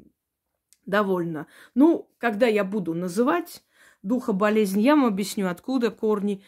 [0.87, 1.45] довольно.
[1.75, 3.61] Ну, когда я буду называть
[4.03, 4.81] духа болезни.
[4.81, 6.43] Я вам объясню, откуда корни,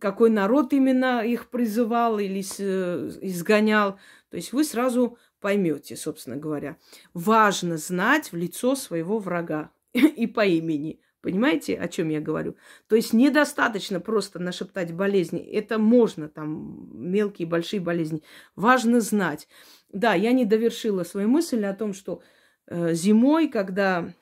[0.00, 3.98] какой народ именно их призывал или э, изгонял.
[4.30, 6.78] То есть вы сразу поймете, собственно говоря.
[7.12, 11.00] Важно знать в лицо своего врага и по имени.
[11.20, 12.56] Понимаете, о чем я говорю?
[12.88, 15.40] То есть недостаточно просто нашептать болезни.
[15.40, 18.22] Это можно, там, мелкие, большие болезни.
[18.54, 19.48] Важно знать.
[19.92, 22.22] Да, я не довершила свою мысль о том, что
[22.68, 24.14] э, зимой, когда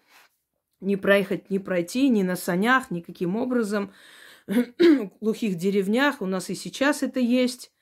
[0.80, 3.94] не проехать, не пройти, ни на санях, никаким образом, в
[5.20, 7.72] глухих деревнях, у нас и сейчас это есть,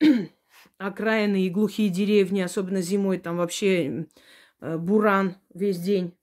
[0.78, 4.06] окраины и глухие деревни, особенно зимой, там вообще
[4.60, 6.16] э, буран весь день.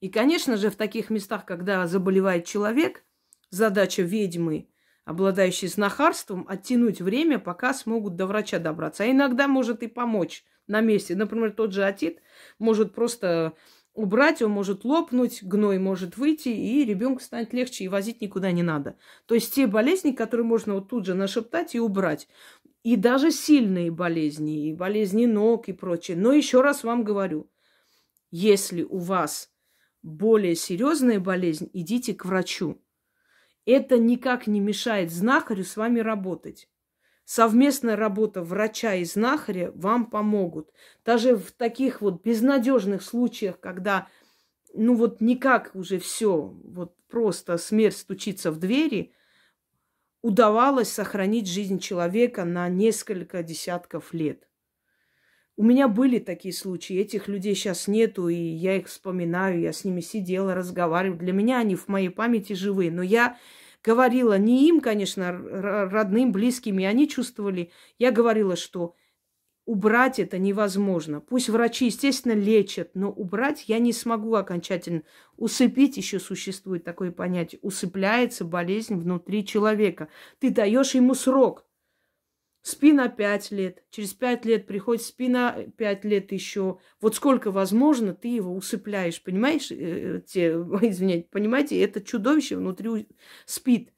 [0.00, 3.04] И, конечно же, в таких местах, когда заболевает человек,
[3.50, 4.68] задача ведьмы,
[5.04, 9.04] обладающей знахарством, оттянуть время, пока смогут до врача добраться.
[9.04, 11.14] А иногда может и помочь на месте.
[11.14, 12.20] Например, тот же отит
[12.58, 13.54] может просто
[13.94, 18.62] убрать, он может лопнуть, гной может выйти, и ребенку станет легче, и возить никуда не
[18.62, 18.96] надо.
[19.26, 22.28] То есть те болезни, которые можно вот тут же нашептать и убрать.
[22.82, 26.16] И даже сильные болезни, и болезни ног и прочее.
[26.16, 27.50] Но еще раз вам говорю,
[28.30, 29.52] если у вас
[30.02, 32.82] более серьезная болезнь, идите к врачу.
[33.64, 36.68] Это никак не мешает знахарю с вами работать.
[37.24, 40.70] Совместная работа врача и знахаря вам помогут.
[41.04, 44.08] Даже в таких вот безнадежных случаях, когда
[44.74, 49.12] ну вот никак уже все, вот просто смерть стучится в двери,
[50.22, 54.48] удавалось сохранить жизнь человека на несколько десятков лет.
[55.56, 59.84] У меня были такие случаи, этих людей сейчас нету, и я их вспоминаю, я с
[59.84, 61.18] ними сидела, разговаривала.
[61.18, 63.36] Для меня они в моей памяти живые, но я
[63.82, 67.70] говорила не им, конечно, родным, близким, и они чувствовали.
[67.98, 68.94] Я говорила, что
[69.64, 71.20] убрать это невозможно.
[71.20, 75.02] Пусть врачи, естественно, лечат, но убрать я не смогу окончательно.
[75.36, 77.60] Усыпить еще существует такое понятие.
[77.62, 80.08] Усыпляется болезнь внутри человека.
[80.38, 81.64] Ты даешь ему срок–
[82.62, 86.78] Спи на пять лет, через пять лет приходит, спи на пять лет еще.
[87.00, 89.72] Вот сколько возможно, ты его усыпляешь, понимаешь?
[89.72, 90.50] Э, те,
[90.82, 93.08] извиняйте, понимаете, это чудовище внутри
[93.46, 93.92] спит.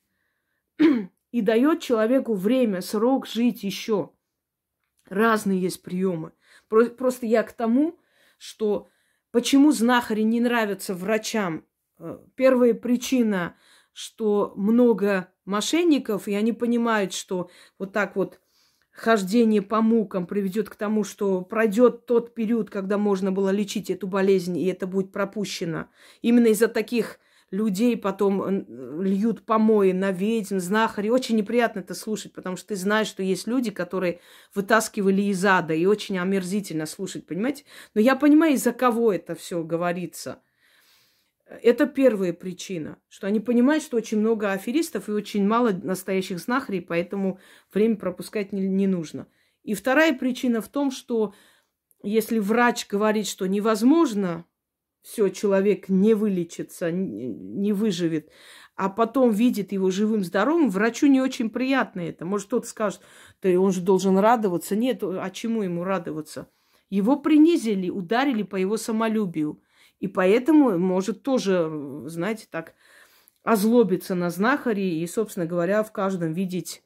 [1.31, 4.13] И дает человеку время, срок жить еще.
[5.11, 6.33] Разные есть приемы.
[6.69, 7.99] Просто я к тому,
[8.39, 8.89] что
[9.31, 11.67] почему знахари не нравятся врачам.
[11.99, 13.57] Э, первая причина,
[13.93, 18.41] что много мошенников, и они понимают, что вот так вот
[18.95, 24.07] хождение по мукам приведет к тому, что пройдет тот период, когда можно было лечить эту
[24.07, 25.89] болезнь, и это будет пропущено.
[26.23, 27.19] Именно из-за таких
[27.51, 28.65] людей потом
[29.03, 31.09] льют помои на ведьм, знахари.
[31.09, 34.21] Очень неприятно это слушать, потому что ты знаешь, что есть люди, которые
[34.55, 37.65] вытаскивали из ада, и очень омерзительно слушать, понимаете?
[37.95, 40.41] Но я понимаю, из-за кого это все говорится–
[41.47, 46.81] это первая причина, что они понимают, что очень много аферистов и очень мало настоящих знахарей,
[46.81, 47.39] поэтому
[47.73, 49.27] время пропускать не, не нужно.
[49.63, 51.35] И вторая причина в том, что
[52.03, 54.45] если врач говорит, что невозможно,
[55.03, 58.31] все, человек не вылечится, не выживет,
[58.75, 62.25] а потом видит его живым, здоровым, врачу не очень приятно это.
[62.25, 63.03] Может, кто-то скажет,
[63.43, 64.75] да он же должен радоваться.
[64.77, 66.49] Нет, а чему ему радоваться?
[66.91, 69.63] Его принизили, ударили по его самолюбию.
[70.01, 71.71] И поэтому может тоже,
[72.07, 72.75] знаете, так
[73.43, 76.83] озлобиться на знахаре и, собственно говоря, в каждом видеть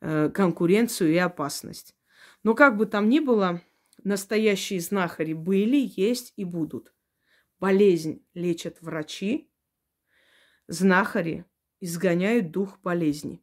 [0.00, 1.96] э, конкуренцию и опасность.
[2.42, 3.60] Но как бы там ни было,
[4.04, 6.92] настоящие знахари были, есть и будут.
[7.58, 9.50] Болезнь лечат врачи,
[10.68, 11.44] знахари
[11.80, 13.42] изгоняют дух болезни.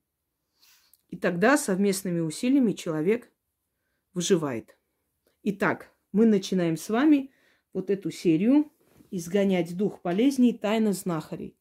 [1.09, 3.31] И тогда совместными усилиями человек
[4.13, 4.77] выживает.
[5.43, 7.31] Итак, мы начинаем с вами
[7.73, 8.71] вот эту серию
[9.11, 11.57] изгонять дух болезней тайна знахарей.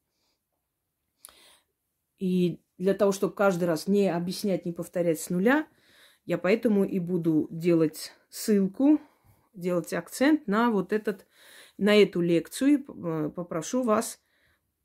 [2.19, 5.67] И для того, чтобы каждый раз не объяснять, не повторять с нуля,
[6.25, 9.01] я поэтому и буду делать ссылку,
[9.55, 11.27] делать акцент на вот этот,
[11.77, 12.85] на эту лекцию.
[12.87, 14.21] Э, попрошу вас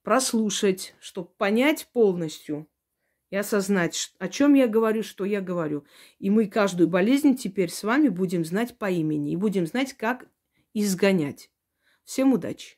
[0.03, 2.67] прослушать, чтобы понять полностью
[3.29, 5.85] и осознать, о чем я говорю, что я говорю.
[6.19, 10.27] И мы каждую болезнь теперь с вами будем знать по имени и будем знать, как
[10.73, 11.49] изгонять.
[12.03, 12.77] Всем удачи!